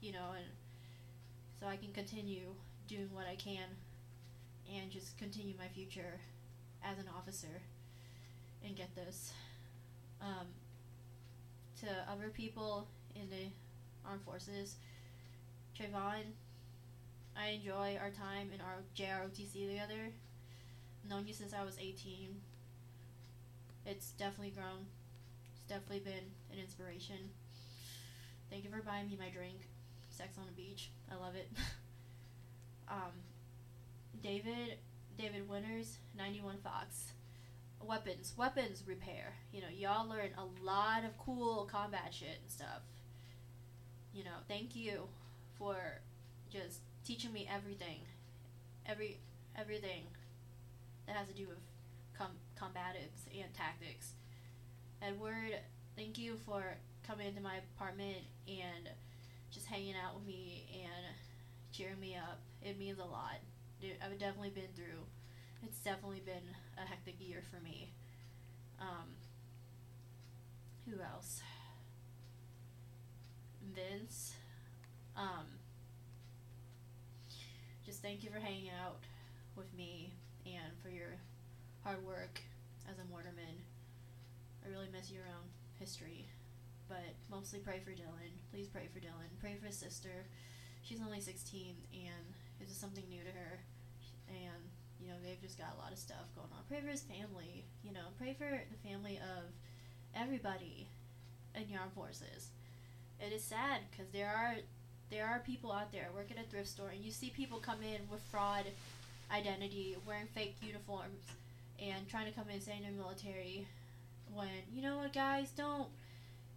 You 0.01 0.11
know, 0.11 0.33
and 0.35 0.45
so 1.57 1.67
I 1.67 1.77
can 1.77 1.93
continue 1.93 2.53
doing 2.89 3.07
what 3.13 3.25
I 3.25 3.35
can 3.35 3.63
and 4.69 4.91
just 4.91 5.17
continue 5.17 5.53
my 5.57 5.69
future 5.69 6.19
as 6.83 6.97
an 6.99 7.05
officer 7.17 7.61
and 8.65 8.75
get 8.75 8.93
this 8.95 9.31
um, 10.21 10.47
to 11.79 11.87
other 12.11 12.29
people 12.29 12.87
in 13.15 13.29
the 13.29 13.47
armed 14.05 14.23
forces. 14.23 14.75
Trayvon, 15.77 16.23
I 17.37 17.47
enjoy 17.47 17.97
our 18.01 18.09
time 18.09 18.51
in 18.53 18.61
our 18.61 18.83
JROTC 18.97 19.69
together. 19.69 20.11
Known 21.09 21.27
you 21.27 21.33
since 21.33 21.53
I 21.53 21.63
was 21.63 21.77
18. 21.79 22.35
It's 23.85 24.11
definitely 24.11 24.51
grown. 24.51 24.85
It's 25.53 25.63
definitely 25.67 25.99
been 25.99 26.31
an 26.51 26.59
inspiration. 26.59 27.31
Thank 28.49 28.63
you 28.63 28.69
for 28.69 28.81
buying 28.81 29.07
me 29.07 29.17
my 29.19 29.29
drink. 29.29 29.67
Sex 30.09 30.37
on 30.37 30.45
the 30.45 30.51
beach. 30.51 30.91
I 31.11 31.15
love 31.15 31.35
it. 31.35 31.49
um, 32.89 33.11
David, 34.21 34.77
David 35.17 35.49
Winters, 35.49 35.97
91 36.17 36.57
Fox. 36.63 37.11
Weapons, 37.81 38.33
weapons 38.37 38.83
repair. 38.87 39.33
You 39.51 39.61
know, 39.61 39.67
y'all 39.75 40.07
learn 40.07 40.29
a 40.37 40.63
lot 40.63 41.03
of 41.03 41.17
cool 41.17 41.67
combat 41.69 42.13
shit 42.13 42.39
and 42.41 42.49
stuff. 42.49 42.81
You 44.13 44.23
know, 44.23 44.37
thank 44.47 44.75
you 44.75 45.01
for 45.57 45.75
just 46.49 46.79
teaching 47.03 47.33
me 47.33 47.49
everything, 47.51 47.99
every 48.85 49.17
everything 49.57 50.03
that 51.07 51.15
has 51.15 51.27
to 51.27 51.33
do 51.33 51.47
with 51.47 51.59
com- 52.17 52.39
combatives 52.59 53.27
and 53.33 53.53
tactics. 53.53 54.13
Edward, 55.01 55.59
thank 55.95 56.17
you 56.17 56.37
for 56.45 56.63
coming 57.05 57.27
into 57.27 57.41
my 57.41 57.57
apartment 57.75 58.17
and 58.47 58.89
just 59.51 59.67
hanging 59.67 59.95
out 59.95 60.15
with 60.15 60.25
me 60.25 60.65
and 60.73 61.15
cheering 61.71 61.99
me 61.99 62.15
up. 62.15 62.39
It 62.61 62.79
means 62.79 62.99
a 62.99 63.05
lot. 63.05 63.39
I've 63.81 64.17
definitely 64.17 64.51
been 64.51 64.71
through. 64.75 65.03
It's 65.63 65.79
definitely 65.79 66.21
been 66.25 66.55
a 66.77 66.87
hectic 66.87 67.15
year 67.19 67.43
for 67.51 67.61
me. 67.63 67.91
Um, 68.79 69.15
who 70.87 71.01
else? 71.01 71.41
Vince. 73.75 74.33
Um, 75.15 75.45
just 77.85 78.01
thank 78.01 78.23
you 78.23 78.29
for 78.29 78.39
hanging 78.39 78.69
out 78.83 78.97
with 79.55 79.73
me 79.75 80.13
and 80.45 80.73
for 80.81 80.89
your 80.89 81.19
hard 81.83 82.05
work 82.05 82.41
as 82.89 82.97
a 82.99 83.07
mortarman. 83.11 83.63
I 84.65 84.69
really 84.69 84.87
miss 84.91 85.11
your 85.11 85.23
own 85.27 85.47
history. 85.79 86.27
but 86.89 87.15
mostly 87.31 87.59
pray 87.59 87.79
for 87.83 87.91
Dylan. 87.91 88.31
Please 88.51 88.67
pray 88.67 88.87
for 88.93 88.99
Dylan. 88.99 89.31
Pray 89.39 89.55
for 89.59 89.67
his 89.67 89.77
sister. 89.77 90.27
She's 90.83 91.01
only 91.01 91.21
16 91.21 91.75
and 91.93 92.25
this 92.59 92.69
is 92.69 92.77
something 92.77 93.03
new 93.09 93.21
to 93.23 93.31
her. 93.31 93.59
And, 94.29 94.63
you 94.99 95.07
know, 95.07 95.15
they've 95.23 95.41
just 95.41 95.57
got 95.57 95.75
a 95.75 95.81
lot 95.81 95.91
of 95.91 95.97
stuff 95.97 96.27
going 96.35 96.49
on. 96.53 96.63
Pray 96.69 96.81
for 96.81 96.87
his 96.91 97.01
family. 97.01 97.65
You 97.83 97.93
know, 97.93 98.11
pray 98.17 98.33
for 98.37 98.49
the 98.69 98.87
family 98.89 99.17
of 99.17 99.45
everybody 100.15 100.87
in 101.55 101.67
the 101.71 101.77
armed 101.77 101.93
forces. 101.93 102.49
It 103.19 103.31
is 103.33 103.43
sad 103.43 103.81
because 103.91 104.11
there 104.11 104.29
are 104.29 104.55
there 105.09 105.27
are 105.27 105.39
people 105.39 105.71
out 105.71 105.91
there 105.91 106.09
working 106.15 106.37
at 106.37 106.45
a 106.45 106.49
thrift 106.49 106.69
store 106.69 106.89
and 106.89 107.03
you 107.03 107.11
see 107.11 107.29
people 107.29 107.59
come 107.59 107.81
in 107.83 108.01
with 108.09 108.21
fraud 108.31 108.65
identity, 109.31 109.95
wearing 110.05 110.27
fake 110.33 110.55
uniforms, 110.61 111.23
and 111.81 112.07
trying 112.07 112.25
to 112.25 112.31
come 112.31 112.49
in 112.49 112.61
saying 112.61 112.81
they're 112.83 112.91
military. 112.91 113.67
When 114.33 114.47
you 114.73 114.81
know 114.81 114.97
what, 114.97 115.13
guys, 115.13 115.51
don't 115.51 115.87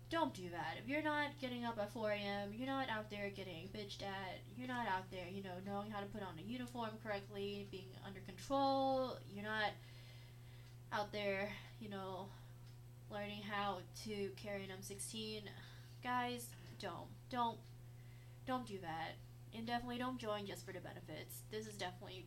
don't 0.09 0.33
do 0.35 0.49
that. 0.51 0.77
If 0.83 0.89
you're 0.89 1.03
not 1.03 1.39
getting 1.41 1.65
up 1.65 1.79
at 1.81 1.93
4 1.93 2.11
a.m., 2.13 2.51
you're 2.57 2.69
not 2.69 2.89
out 2.89 3.11
there 3.11 3.29
getting 3.31 3.69
bitched 3.75 4.03
at. 4.03 4.39
You're 4.57 4.69
not 4.69 4.87
out 4.87 5.11
there, 5.11 5.27
you 5.33 5.43
know, 5.43 5.57
knowing 5.67 5.91
how 5.91 5.99
to 5.99 6.07
put 6.07 6.23
on 6.23 6.39
a 6.39 6.43
uniform 6.43 6.91
correctly, 7.03 7.67
being 7.73 7.89
under 8.07 8.21
control. 8.21 9.17
You're 9.35 9.45
not 9.45 9.73
out 10.93 11.13
there, 11.13 11.49
you 11.81 11.89
know, 11.89 12.29
learning 13.11 13.43
how 13.51 13.79
to 14.05 14.31
carry 14.37 14.63
an 14.63 14.71
M16. 14.81 15.43
Guys, 16.03 16.47
don't 16.81 17.09
don't 17.31 17.59
don't 18.47 18.67
do 18.67 18.79
that, 18.83 19.17
and 19.57 19.67
definitely 19.67 19.99
don't 19.99 20.19
join 20.19 20.47
just 20.47 20.65
for 20.65 20.73
the 20.73 20.81
benefits. 20.81 21.43
This 21.51 21.67
is 21.67 21.75
definitely 21.75 22.27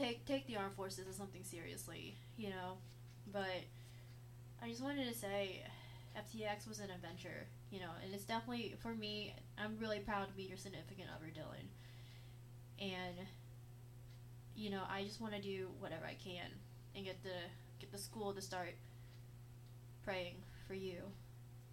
take 0.00 0.24
take 0.24 0.46
the 0.46 0.56
armed 0.56 0.74
forces 0.74 1.06
as 1.08 1.16
something 1.16 1.44
seriously, 1.44 2.16
you 2.36 2.50
know. 2.50 2.78
But 3.32 3.64
I 4.62 4.68
just 4.68 4.82
wanted 4.82 5.08
to 5.08 5.14
say, 5.14 5.62
FTX 6.16 6.68
was 6.68 6.80
an 6.80 6.90
adventure, 6.90 7.46
you 7.70 7.80
know, 7.80 7.90
and 8.02 8.12
it's 8.14 8.24
definitely 8.24 8.74
for 8.80 8.94
me. 8.94 9.34
I'm 9.58 9.76
really 9.78 10.00
proud 10.00 10.28
to 10.28 10.34
be 10.34 10.44
your 10.44 10.58
significant 10.58 11.08
other, 11.14 11.26
Dylan. 11.26 11.68
And 12.80 13.26
you 14.56 14.70
know, 14.70 14.82
I 14.90 15.04
just 15.04 15.20
want 15.20 15.34
to 15.34 15.40
do 15.40 15.68
whatever 15.78 16.04
I 16.04 16.16
can 16.22 16.50
and 16.96 17.04
get 17.04 17.22
the 17.22 17.38
get 17.78 17.92
the 17.92 17.98
school 17.98 18.32
to 18.34 18.40
start 18.40 18.74
praying 20.02 20.36
for 20.66 20.74
you 20.74 20.98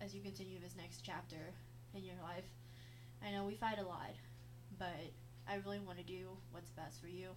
as 0.01 0.13
you 0.13 0.21
continue 0.21 0.59
this 0.59 0.75
next 0.77 1.01
chapter 1.03 1.53
in 1.95 2.03
your 2.03 2.15
life. 2.21 2.45
I 3.25 3.31
know 3.31 3.45
we 3.45 3.55
fight 3.55 3.79
a 3.79 3.83
lot, 3.83 4.13
but 4.77 5.11
I 5.49 5.55
really 5.65 5.79
want 5.79 5.97
to 5.97 6.03
do 6.03 6.27
what's 6.51 6.69
best 6.71 7.01
for 7.01 7.07
you. 7.07 7.29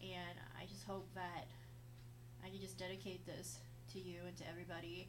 And 0.00 0.36
I 0.60 0.66
just 0.66 0.86
hope 0.86 1.08
that 1.14 1.46
I 2.44 2.48
can 2.48 2.60
just 2.60 2.78
dedicate 2.78 3.26
this 3.26 3.58
to 3.92 3.98
you 3.98 4.20
and 4.26 4.36
to 4.36 4.48
everybody, 4.48 5.08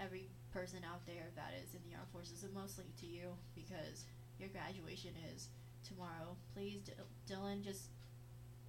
every 0.00 0.28
person 0.52 0.80
out 0.84 1.06
there 1.06 1.30
that 1.36 1.54
is 1.62 1.74
in 1.74 1.80
the 1.88 1.96
armed 1.96 2.10
forces, 2.12 2.42
and 2.42 2.52
mostly 2.52 2.84
to 3.00 3.06
you 3.06 3.32
because 3.54 4.04
your 4.38 4.48
graduation 4.48 5.12
is 5.34 5.48
tomorrow. 5.86 6.36
Please, 6.54 6.80
D- 6.84 6.92
Dylan, 7.30 7.62
just 7.62 7.88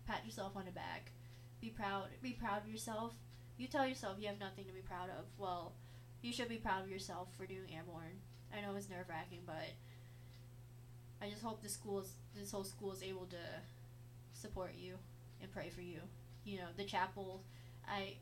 pat 0.05 0.25
yourself 0.25 0.55
on 0.55 0.65
the 0.65 0.71
back. 0.71 1.11
Be 1.61 1.69
proud. 1.69 2.07
Be 2.21 2.33
proud 2.33 2.63
of 2.63 2.69
yourself. 2.69 3.13
You 3.57 3.67
tell 3.67 3.87
yourself 3.87 4.17
you 4.19 4.27
have 4.27 4.39
nothing 4.39 4.65
to 4.65 4.73
be 4.73 4.81
proud 4.81 5.09
of. 5.09 5.25
Well, 5.37 5.73
you 6.21 6.33
should 6.33 6.49
be 6.49 6.57
proud 6.57 6.83
of 6.83 6.89
yourself 6.91 7.29
for 7.37 7.45
doing 7.45 7.73
airborne. 7.73 8.21
I 8.55 8.61
know 8.61 8.75
it's 8.75 8.89
nerve 8.89 9.09
wracking, 9.09 9.41
but 9.45 9.73
I 11.21 11.29
just 11.29 11.43
hope 11.43 11.61
the 11.61 11.69
schools, 11.69 12.13
this 12.35 12.51
whole 12.51 12.63
school, 12.63 12.91
is 12.91 13.03
able 13.03 13.25
to 13.27 13.37
support 14.33 14.73
you 14.77 14.95
and 15.43 15.51
pray 15.51 15.69
for 15.69 15.81
you. 15.81 15.99
You 16.45 16.57
know, 16.57 16.67
the 16.75 16.85
chapel, 16.85 17.43
I, 17.87 18.15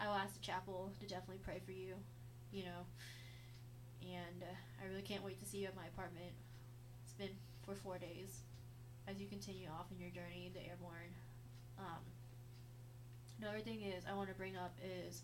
I 0.00 0.08
will 0.08 0.16
ask 0.16 0.34
the 0.34 0.40
chapel 0.40 0.90
to 0.98 1.06
definitely 1.06 1.44
pray 1.44 1.60
for 1.64 1.72
you. 1.72 1.94
You 2.50 2.64
know, 2.64 2.82
and 4.02 4.42
uh, 4.42 4.54
I 4.82 4.88
really 4.88 5.02
can't 5.02 5.24
wait 5.24 5.38
to 5.40 5.46
see 5.46 5.58
you 5.58 5.66
at 5.66 5.76
my 5.76 5.86
apartment. 5.86 6.32
It's 7.04 7.14
been 7.14 7.36
for 7.66 7.74
four 7.74 7.98
days 7.98 8.42
as 9.08 9.20
you 9.20 9.26
continue 9.26 9.68
off 9.68 9.86
in 9.92 10.00
your 10.00 10.10
journey 10.10 10.46
into 10.46 10.60
airborne. 10.66 11.12
Um, 11.78 12.02
another 13.40 13.60
thing 13.60 13.82
is 13.82 14.04
I 14.08 14.14
want 14.14 14.28
to 14.28 14.34
bring 14.34 14.56
up 14.56 14.76
is 14.80 15.22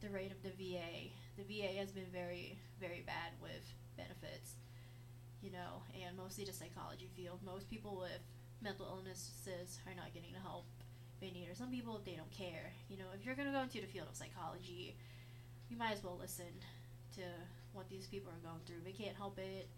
the 0.00 0.08
rate 0.08 0.32
of 0.32 0.42
the 0.42 0.50
VA. 0.50 1.10
The 1.36 1.44
VA 1.44 1.78
has 1.78 1.90
been 1.90 2.10
very, 2.12 2.58
very 2.80 3.02
bad 3.04 3.32
with 3.42 3.62
benefits, 3.96 4.56
you 5.42 5.50
know, 5.50 5.82
and 5.94 6.16
mostly 6.16 6.44
the 6.44 6.52
psychology 6.52 7.08
field. 7.16 7.40
Most 7.44 7.68
people 7.68 7.96
with 7.98 8.22
mental 8.62 8.86
illnesses 8.86 9.80
are 9.86 9.94
not 9.94 10.14
getting 10.14 10.32
the 10.32 10.40
help 10.40 10.64
they 11.20 11.30
need, 11.30 11.48
or 11.48 11.54
some 11.54 11.70
people 11.70 12.00
they 12.04 12.14
don't 12.14 12.30
care. 12.30 12.72
You 12.88 12.98
know, 12.98 13.10
if 13.14 13.24
you're 13.24 13.34
gonna 13.34 13.52
go 13.52 13.62
into 13.62 13.80
the 13.80 13.86
field 13.86 14.08
of 14.08 14.16
psychology, 14.16 14.96
you 15.68 15.76
might 15.76 15.92
as 15.92 16.02
well 16.02 16.18
listen 16.20 16.50
to 17.16 17.22
what 17.72 17.88
these 17.88 18.06
people 18.06 18.30
are 18.30 18.48
going 18.48 18.60
through. 18.66 18.82
They 18.84 18.92
can't 18.92 19.16
help 19.16 19.38
it. 19.38 19.68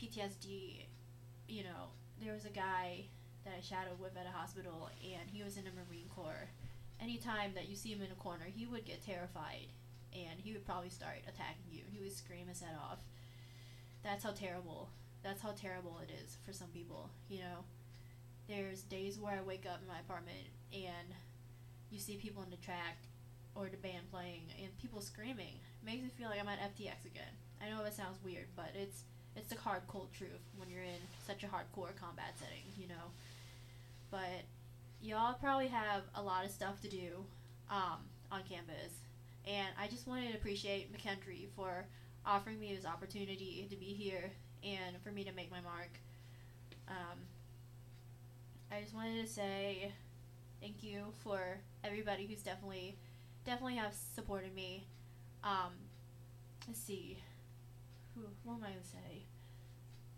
PTSD, 0.00 0.86
you 1.48 1.62
know, 1.62 1.92
there 2.22 2.34
was 2.34 2.44
a 2.44 2.50
guy 2.50 3.06
that 3.44 3.54
I 3.58 3.60
shadowed 3.60 4.00
with 4.00 4.16
at 4.16 4.26
a 4.26 4.30
hospital, 4.30 4.90
and 5.02 5.28
he 5.30 5.42
was 5.42 5.56
in 5.56 5.64
the 5.64 5.70
Marine 5.70 6.08
Corps. 6.14 6.48
Anytime 7.00 7.52
that 7.54 7.68
you 7.68 7.76
see 7.76 7.92
him 7.92 8.02
in 8.02 8.10
a 8.10 8.22
corner, 8.22 8.46
he 8.46 8.66
would 8.66 8.84
get 8.84 9.04
terrified, 9.04 9.68
and 10.12 10.40
he 10.40 10.52
would 10.52 10.64
probably 10.64 10.88
start 10.88 11.18
attacking 11.28 11.68
you. 11.70 11.82
He 11.92 12.00
would 12.00 12.12
scream 12.12 12.48
his 12.48 12.60
head 12.60 12.76
off. 12.80 13.00
That's 14.02 14.24
how 14.24 14.30
terrible. 14.30 14.88
That's 15.22 15.42
how 15.42 15.52
terrible 15.52 15.98
it 16.02 16.12
is 16.24 16.38
for 16.44 16.52
some 16.52 16.68
people. 16.68 17.10
You 17.28 17.40
know, 17.40 17.64
there's 18.48 18.82
days 18.82 19.18
where 19.18 19.38
I 19.38 19.42
wake 19.42 19.64
up 19.66 19.80
in 19.80 19.88
my 19.88 20.00
apartment 20.00 20.48
and 20.72 21.14
you 21.90 21.98
see 21.98 22.16
people 22.16 22.42
in 22.42 22.50
the 22.50 22.56
track 22.56 22.98
or 23.54 23.68
the 23.68 23.76
band 23.76 24.10
playing 24.10 24.42
and 24.60 24.76
people 24.78 25.00
screaming. 25.00 25.54
It 25.82 25.86
makes 25.86 26.02
me 26.02 26.10
feel 26.18 26.28
like 26.28 26.40
I'm 26.40 26.48
at 26.48 26.58
FTX 26.58 27.06
again. 27.06 27.32
I 27.62 27.70
know 27.70 27.84
it 27.84 27.94
sounds 27.94 28.18
weird, 28.24 28.46
but 28.56 28.70
it's 28.74 29.04
it's 29.36 29.48
the 29.52 29.60
hard 29.60 29.82
cold 29.88 30.08
truth 30.16 30.42
when 30.56 30.70
you're 30.70 30.82
in 30.82 31.00
such 31.26 31.42
a 31.42 31.46
hardcore 31.46 31.94
combat 32.00 32.34
setting, 32.36 32.62
you 32.76 32.86
know. 32.86 33.10
But 34.10 34.44
y'all 35.02 35.34
probably 35.34 35.68
have 35.68 36.02
a 36.14 36.22
lot 36.22 36.44
of 36.44 36.50
stuff 36.50 36.80
to 36.82 36.88
do 36.88 37.24
um, 37.70 37.98
on 38.30 38.42
campus, 38.48 38.92
and 39.46 39.68
I 39.80 39.88
just 39.88 40.06
wanted 40.06 40.30
to 40.30 40.36
appreciate 40.36 40.92
McKendree 40.92 41.48
for 41.56 41.84
offering 42.24 42.60
me 42.60 42.74
this 42.74 42.86
opportunity 42.86 43.66
to 43.68 43.76
be 43.76 43.86
here 43.86 44.30
and 44.62 44.96
for 45.02 45.10
me 45.10 45.24
to 45.24 45.32
make 45.32 45.50
my 45.50 45.60
mark. 45.60 45.90
Um, 46.88 47.18
I 48.74 48.80
just 48.80 48.94
wanted 48.94 49.24
to 49.24 49.32
say 49.32 49.92
thank 50.60 50.82
you 50.82 51.04
for 51.22 51.38
everybody 51.84 52.26
who's 52.26 52.42
definitely 52.42 52.96
definitely 53.44 53.76
have 53.76 53.94
supported 53.94 54.52
me. 54.52 54.88
Um, 55.44 55.70
let's 56.66 56.80
see, 56.80 57.18
who 58.14 58.22
what 58.42 58.54
am 58.54 58.64
I 58.64 58.68
gonna 58.70 58.82
say? 58.82 59.22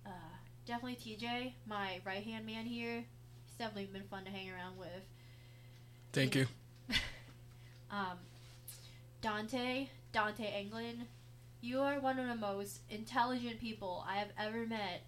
Uh, 0.07 0.37
definitely 0.64 0.97
TJ, 0.97 1.53
my 1.66 2.01
right 2.07 2.25
hand 2.25 2.47
man 2.47 2.64
here. 2.64 3.05
He's 3.45 3.57
definitely 3.59 3.90
been 3.92 4.09
fun 4.09 4.25
to 4.25 4.31
hang 4.31 4.51
around 4.51 4.79
with. 4.79 5.05
Thank 6.14 6.35
you. 6.35 6.47
um, 7.90 8.16
Dante, 9.21 9.88
Dante 10.12 10.47
Anglin, 10.47 11.07
you 11.61 11.81
are 11.81 12.01
one 12.01 12.19
of 12.19 12.27
the 12.27 12.35
most 12.35 12.81
intelligent 12.88 13.61
people 13.61 14.03
I 14.09 14.16
have 14.16 14.31
ever 14.38 14.66
met. 14.66 15.03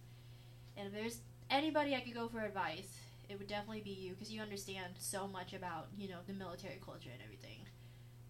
And 0.76 0.88
if 0.88 0.92
there's 0.92 1.20
anybody 1.48 1.94
I 1.94 2.00
could 2.00 2.14
go 2.14 2.28
for 2.28 2.40
advice, 2.40 2.98
it 3.28 3.38
would 3.38 3.48
definitely 3.48 3.82
be 3.82 3.90
you 3.90 4.12
because 4.14 4.32
you 4.32 4.40
understand 4.40 4.94
so 4.98 5.26
much 5.28 5.52
about, 5.52 5.88
you 5.96 6.08
know, 6.08 6.18
the 6.26 6.32
military 6.32 6.80
culture 6.84 7.10
and 7.12 7.22
everything. 7.22 7.58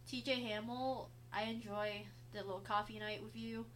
TJ 0.07 0.43
Hamill, 0.49 1.11
I 1.33 1.45
enjoy 1.45 2.03
the 2.33 2.39
little 2.43 2.61
coffee 2.61 2.99
night 2.99 3.23
with 3.23 3.37
you. 3.37 3.67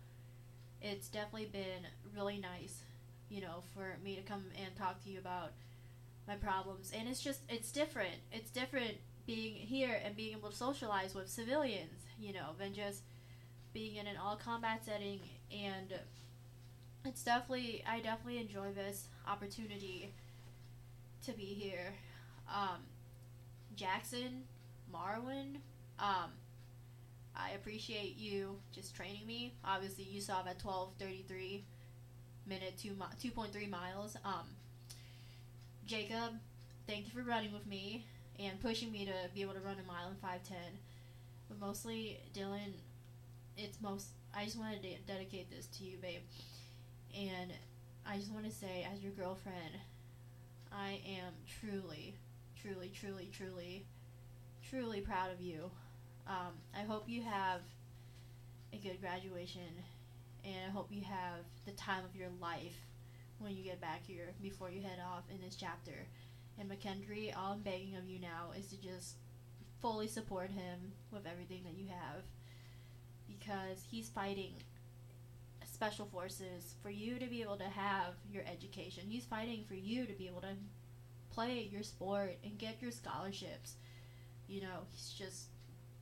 It's 0.81 1.09
definitely 1.09 1.47
been 1.47 1.87
really 2.15 2.39
nice, 2.39 2.83
you 3.29 3.41
know, 3.41 3.63
for 3.75 3.99
me 4.03 4.17
to 4.17 4.23
come 4.23 4.45
and 4.63 4.75
talk 4.77 5.03
to 5.05 5.11
you 5.11 5.19
about 5.19 5.53
my 6.27 6.35
problems. 6.35 6.93
And 6.97 7.09
it's 7.09 7.21
just, 7.23 7.41
it's 7.49 7.71
different. 7.71 8.17
It's 8.33 8.51
different 8.51 8.95
being 9.27 9.55
here 9.55 10.01
and 10.05 10.17
being 10.17 10.37
able 10.37 10.51
to 10.51 10.57
socialize 10.57 11.15
with 11.15 11.29
civilians, 11.29 12.03
you 12.19 12.33
know, 12.33 12.51
than 12.59 12.75
just 12.75 13.03
being 13.73 13.97
in 13.97 14.07
an 14.07 14.17
all 14.17 14.37
combat 14.37 14.85
setting. 14.85 15.21
And 15.53 15.95
it's 17.05 17.23
definitely, 17.23 17.85
I 17.89 18.01
definitely 18.01 18.39
enjoy 18.41 18.73
this 18.73 19.07
opportunity 19.29 20.13
to 21.23 21.33
be 21.33 21.45
here. 21.45 21.95
Um, 22.49 22.83
Jackson, 23.77 24.45
Marwin, 24.93 25.57
um, 25.99 26.31
I 27.35 27.51
appreciate 27.55 28.17
you 28.19 28.57
just 28.73 28.95
training 28.95 29.27
me. 29.27 29.55
Obviously, 29.65 30.05
you 30.05 30.21
saw 30.21 30.43
that 30.43 30.59
12:33 30.59 31.65
minute 32.47 32.75
two 32.77 32.95
mi- 32.95 33.17
2.3 33.21 33.67
miles. 33.71 34.17
Um, 34.25 34.47
Jacob, 35.87 36.39
thank 36.87 37.07
you 37.07 37.13
for 37.13 37.23
running 37.23 37.53
with 37.53 37.67
me 37.67 38.05
and 38.39 38.61
pushing 38.61 38.91
me 38.93 39.05
to 39.07 39.13
be 39.35 39.43
able 39.43 39.55
to 39.55 39.61
run 39.61 39.77
a 39.79 39.87
mile 39.87 40.09
in 40.09 40.17
5:10. 40.17 40.79
But 41.49 41.59
mostly, 41.59 42.21
Dylan, 42.35 42.73
it's 43.57 43.81
most. 43.81 44.09
I 44.35 44.45
just 44.45 44.59
want 44.59 44.75
to 44.75 44.81
de- 44.83 44.99
dedicate 45.07 45.51
this 45.51 45.67
to 45.79 45.85
you, 45.85 45.99
babe. 45.99 46.23
And 47.15 47.53
I 48.07 48.17
just 48.17 48.31
want 48.33 48.45
to 48.47 48.51
say, 48.51 48.87
as 48.91 49.03
your 49.03 49.13
girlfriend, 49.13 49.79
I 50.75 51.01
am 51.07 51.33
truly, 51.61 52.15
truly, 52.61 52.91
truly, 52.95 53.29
truly, 53.33 53.87
truly 54.69 55.01
proud 55.01 55.31
of 55.33 55.41
you. 55.41 55.71
Um, 56.27 56.53
I 56.77 56.83
hope 56.83 57.09
you 57.09 57.23
have 57.23 57.61
a 58.73 58.77
good 58.77 59.01
graduation, 59.01 59.85
and 60.45 60.55
I 60.69 60.71
hope 60.71 60.89
you 60.91 61.03
have 61.03 61.45
the 61.67 61.73
time 61.73 62.05
of 62.05 62.17
your 62.17 62.29
life 62.41 62.87
when 63.39 63.57
you 63.57 63.65
get 63.65 63.81
back 63.81 64.03
here 64.07 64.33
before 64.41 64.71
you 64.71 64.83
head 64.83 64.99
off 65.05 65.25
in 65.31 65.41
this 65.41 65.57
chapter. 65.57 66.07
And 66.59 66.71
McKendree, 66.71 67.37
all 67.37 67.53
I'm 67.53 67.61
begging 67.61 67.97
of 67.97 68.09
you 68.09 68.21
now 68.21 68.51
is 68.57 68.69
to 68.69 68.77
just 68.77 69.17
fully 69.81 70.07
support 70.07 70.51
him 70.51 70.93
with 71.11 71.27
everything 71.27 71.63
that 71.65 71.77
you 71.77 71.89
have 71.89 72.23
because 73.27 73.85
he's 73.91 74.09
fighting 74.09 74.55
special 75.83 76.07
forces 76.07 76.77
for 76.81 76.91
you 76.91 77.19
to 77.19 77.27
be 77.27 77.43
able 77.43 77.57
to 77.57 77.65
have 77.65 78.15
your 78.31 78.45
education. 78.47 79.03
He's 79.09 79.25
fighting 79.25 79.65
for 79.67 79.75
you 79.75 80.07
to 80.07 80.13
be 80.13 80.29
able 80.29 80.41
to 80.43 80.55
play 81.33 81.69
your 81.73 81.83
sport 81.83 82.37
and 82.45 82.57
get 82.57 82.81
your 82.81 82.93
scholarships. 82.93 83.75
You 84.47 84.61
know, 84.61 84.87
he's 84.93 85.11
just 85.11 85.47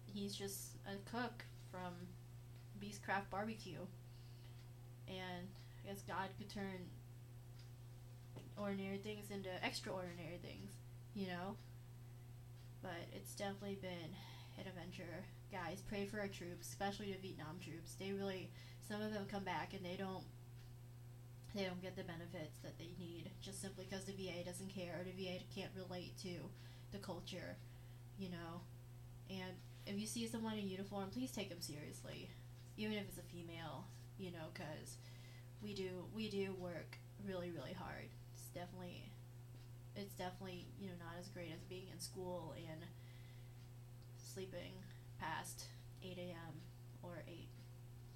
he's 0.05 0.35
just 0.35 0.77
a 0.87 0.97
cook 1.11 1.45
from 1.71 1.95
Beastcraft 2.79 3.31
Barbecue. 3.31 3.81
And 5.09 5.49
I 5.83 5.89
guess 5.89 6.03
God 6.07 6.29
could 6.37 6.51
turn 6.51 6.85
ordinary 8.59 8.99
things 8.99 9.31
into 9.31 9.49
extraordinary 9.65 10.41
things, 10.43 10.73
you 11.15 11.27
know? 11.27 11.57
But 12.83 13.09
it's 13.15 13.35
definitely 13.35 13.79
been 13.81 14.13
an 14.59 14.67
adventure. 14.67 15.25
Guys, 15.51 15.81
pray 15.89 16.05
for 16.05 16.21
our 16.21 16.29
troops, 16.29 16.69
especially 16.69 17.13
the 17.13 17.19
Vietnam 17.27 17.57
troops. 17.65 17.95
They 17.99 18.13
really 18.13 18.51
some 18.91 19.03
of 19.03 19.15
them 19.15 19.25
come 19.31 19.45
back 19.45 19.73
and 19.73 19.85
they 19.87 19.97
don't 19.97 20.25
they 21.55 21.65
don't 21.65 21.81
get 21.81 21.97
the 21.97 22.03
benefits 22.03 22.59
that 22.63 22.77
they 22.79 22.91
need 22.99 23.31
just 23.41 23.63
simply 23.63 23.87
because 23.89 24.05
the 24.05 24.13
VA 24.13 24.43
doesn't 24.45 24.69
care 24.75 24.99
or 24.99 25.05
the 25.05 25.15
VA 25.15 25.39
can't 25.55 25.71
relate 25.77 26.17
to 26.23 26.51
the 26.93 26.99
culture, 26.99 27.57
you 28.19 28.29
know. 28.31 28.63
And 29.29 29.55
if 29.87 29.99
you 29.99 30.07
see 30.07 30.27
someone 30.27 30.59
in 30.59 30.69
uniform, 30.69 31.11
please 31.11 31.33
take 31.33 31.49
them 31.49 31.61
seriously, 31.61 32.31
even 32.77 32.97
if 32.97 33.09
it's 33.09 33.19
a 33.19 33.23
female, 33.23 33.87
you 34.19 34.31
know, 34.31 34.51
because 34.53 34.99
we 35.63 35.75
do 35.75 36.07
we 36.15 36.29
do 36.29 36.55
work 36.59 36.99
really 37.27 37.51
really 37.51 37.75
hard. 37.75 38.11
It's 38.35 38.49
definitely 38.55 39.11
it's 39.95 40.15
definitely 40.15 40.67
you 40.81 40.89
know 40.89 40.99
not 40.99 41.15
as 41.19 41.29
great 41.29 41.51
as 41.55 41.63
being 41.69 41.87
in 41.93 42.01
school 42.01 42.55
and 42.57 42.81
sleeping 44.19 44.75
past 45.21 45.65
8 46.03 46.17
a.m. 46.17 46.55
or 47.03 47.23
8 47.29 47.50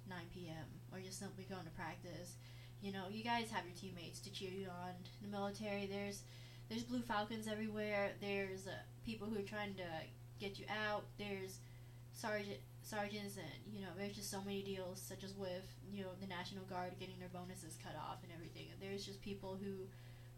9 0.09 0.17
p.m. 0.33 0.65
or 0.91 0.99
just 0.99 1.19
simply 1.19 1.45
going 1.49 1.65
to 1.65 1.71
practice. 1.71 2.35
You 2.81 2.91
know, 2.91 3.05
you 3.11 3.23
guys 3.23 3.49
have 3.51 3.65
your 3.65 3.75
teammates 3.75 4.19
to 4.21 4.31
cheer 4.31 4.51
you 4.51 4.67
on. 4.67 4.93
In 5.23 5.31
the 5.31 5.37
military, 5.37 5.87
there's 5.87 6.21
there's 6.69 6.83
blue 6.83 7.01
falcons 7.01 7.47
everywhere. 7.47 8.11
There's 8.21 8.67
uh, 8.67 8.71
people 9.05 9.27
who 9.27 9.39
are 9.39 9.47
trying 9.47 9.75
to 9.75 9.89
get 10.39 10.59
you 10.59 10.65
out. 10.69 11.03
There's 11.17 11.59
sergeant 12.13 12.59
sergeants 12.81 13.35
and 13.37 13.73
you 13.73 13.81
know 13.81 13.89
there's 13.97 14.15
just 14.15 14.29
so 14.29 14.39
many 14.45 14.61
deals 14.61 15.01
such 15.01 15.23
as 15.23 15.33
with 15.35 15.65
you 15.91 16.03
know 16.03 16.09
the 16.21 16.27
national 16.27 16.63
guard 16.65 16.93
getting 16.99 17.17
their 17.19 17.33
bonuses 17.33 17.75
cut 17.83 17.95
off 17.97 18.21
and 18.21 18.31
everything 18.31 18.67
there's 18.79 19.03
just 19.03 19.19
people 19.21 19.57
who 19.59 19.89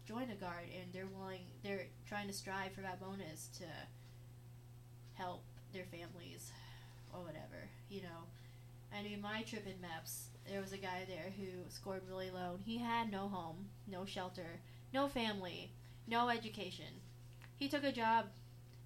join 0.08 0.26
the 0.28 0.34
guard 0.34 0.64
and 0.72 0.90
they're 0.92 1.12
willing 1.20 1.44
they're 1.62 1.84
trying 2.08 2.26
to 2.26 2.32
strive 2.32 2.72
for 2.72 2.80
that 2.80 2.98
bonus 2.98 3.48
to 3.52 3.68
help 5.14 5.42
their 5.74 5.84
families 5.84 6.50
or 7.12 7.20
whatever 7.20 7.68
you 7.90 8.00
know 8.00 8.24
I 8.98 9.02
knew 9.02 9.16
my 9.18 9.42
trip 9.42 9.64
in 9.64 9.74
MEPS, 9.74 10.24
there 10.50 10.60
was 10.60 10.72
a 10.72 10.78
guy 10.78 11.04
there 11.06 11.32
who 11.38 11.70
scored 11.70 12.02
really 12.08 12.30
low. 12.30 12.54
And 12.54 12.64
he 12.64 12.78
had 12.78 13.12
no 13.12 13.28
home, 13.28 13.68
no 13.86 14.04
shelter, 14.04 14.60
no 14.92 15.06
family, 15.06 15.70
no 16.08 16.28
education. 16.28 17.00
He 17.56 17.68
took 17.68 17.84
a 17.84 17.92
job. 17.92 18.26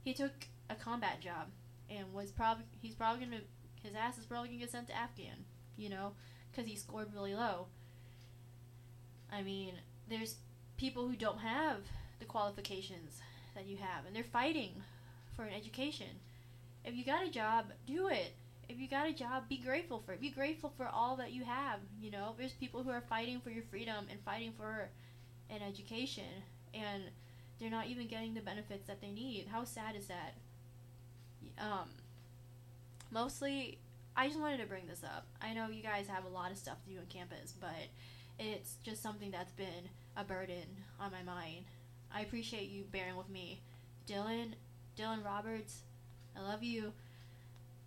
He 0.04 0.12
took 0.12 0.32
a 0.68 0.74
combat 0.74 1.20
job, 1.20 1.48
and 1.88 2.12
was 2.12 2.30
probably 2.30 2.64
he's 2.80 2.94
probably 2.94 3.24
gonna 3.24 3.40
his 3.82 3.94
ass 3.94 4.18
is 4.18 4.26
probably 4.26 4.48
gonna 4.48 4.60
get 4.60 4.72
sent 4.72 4.88
to 4.88 4.96
Afghan, 4.96 5.44
you 5.76 5.88
know, 5.88 6.12
because 6.50 6.68
he 6.68 6.76
scored 6.76 7.14
really 7.14 7.34
low. 7.34 7.68
I 9.30 9.42
mean, 9.42 9.74
there's 10.10 10.36
people 10.76 11.08
who 11.08 11.16
don't 11.16 11.38
have 11.38 11.78
the 12.18 12.26
qualifications 12.26 13.20
that 13.54 13.66
you 13.66 13.78
have, 13.78 14.04
and 14.06 14.14
they're 14.14 14.24
fighting 14.24 14.82
for 15.34 15.44
an 15.44 15.54
education. 15.54 16.20
If 16.84 16.96
you 16.96 17.04
got 17.04 17.26
a 17.26 17.30
job, 17.30 17.66
do 17.86 18.08
it 18.08 18.34
if 18.68 18.78
you 18.78 18.88
got 18.88 19.08
a 19.08 19.12
job, 19.12 19.48
be 19.48 19.58
grateful 19.58 20.02
for 20.04 20.12
it. 20.12 20.20
Be 20.20 20.30
grateful 20.30 20.72
for 20.76 20.86
all 20.86 21.16
that 21.16 21.32
you 21.32 21.44
have. 21.44 21.80
You 22.00 22.10
know, 22.10 22.34
there's 22.38 22.52
people 22.52 22.82
who 22.82 22.90
are 22.90 23.02
fighting 23.02 23.40
for 23.40 23.50
your 23.50 23.64
freedom 23.64 24.06
and 24.10 24.20
fighting 24.24 24.52
for 24.56 24.88
an 25.50 25.60
education, 25.62 26.24
and 26.72 27.04
they're 27.58 27.70
not 27.70 27.86
even 27.86 28.06
getting 28.06 28.34
the 28.34 28.40
benefits 28.40 28.86
that 28.86 29.00
they 29.00 29.10
need. 29.10 29.46
How 29.50 29.64
sad 29.64 29.96
is 29.96 30.06
that? 30.08 30.34
Um, 31.58 31.88
mostly, 33.10 33.78
I 34.16 34.26
just 34.28 34.40
wanted 34.40 34.60
to 34.60 34.66
bring 34.66 34.86
this 34.86 35.04
up. 35.04 35.26
I 35.40 35.54
know 35.54 35.68
you 35.68 35.82
guys 35.82 36.06
have 36.08 36.24
a 36.24 36.28
lot 36.28 36.50
of 36.50 36.58
stuff 36.58 36.82
to 36.84 36.90
do 36.90 36.98
on 36.98 37.06
campus, 37.06 37.54
but 37.60 37.88
it's 38.38 38.76
just 38.82 39.02
something 39.02 39.30
that's 39.30 39.52
been 39.52 39.88
a 40.16 40.24
burden 40.24 40.66
on 41.00 41.12
my 41.12 41.22
mind. 41.22 41.64
I 42.14 42.22
appreciate 42.22 42.68
you 42.68 42.84
bearing 42.90 43.16
with 43.16 43.28
me. 43.28 43.60
Dylan, 44.06 44.52
Dylan 44.98 45.24
Roberts, 45.24 45.82
I 46.36 46.42
love 46.42 46.62
you. 46.62 46.92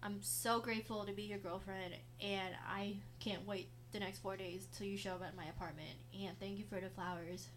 I'm 0.05 0.21
so 0.21 0.59
grateful 0.59 1.03
to 1.03 1.13
be 1.13 1.23
your 1.23 1.39
girlfriend, 1.39 1.95
and 2.21 2.53
I 2.69 2.97
can't 3.19 3.43
wait 3.47 3.69
the 3.91 3.99
next 3.99 4.19
four 4.19 4.37
days 4.37 4.67
till 4.77 4.85
you 4.85 4.97
show 4.97 5.13
up 5.13 5.23
at 5.23 5.35
my 5.35 5.45
apartment. 5.45 5.97
And 6.13 6.39
thank 6.39 6.59
you 6.59 6.63
for 6.69 6.79
the 6.79 6.89
flowers. 6.89 7.47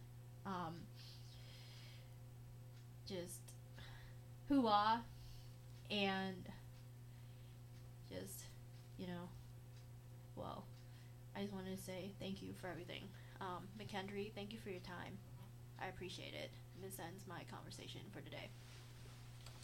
Um, 0.46 0.76
just 3.06 3.40
hooah, 4.50 5.00
and 5.90 6.48
just 8.08 8.44
you 8.96 9.06
know, 9.08 9.28
well, 10.34 10.64
I 11.36 11.42
just 11.42 11.52
wanted 11.52 11.76
to 11.76 11.84
say 11.84 12.12
thank 12.18 12.40
you 12.42 12.54
for 12.58 12.68
everything. 12.68 13.10
Um, 13.42 13.68
McKendree, 13.78 14.32
thank 14.34 14.54
you 14.54 14.58
for 14.58 14.70
your 14.70 14.80
time. 14.80 15.18
I 15.82 15.88
appreciate 15.88 16.32
it. 16.32 16.50
This 16.82 16.98
ends 16.98 17.24
my 17.28 17.42
conversation 17.50 18.00
for 18.10 18.22
today. 18.22 18.48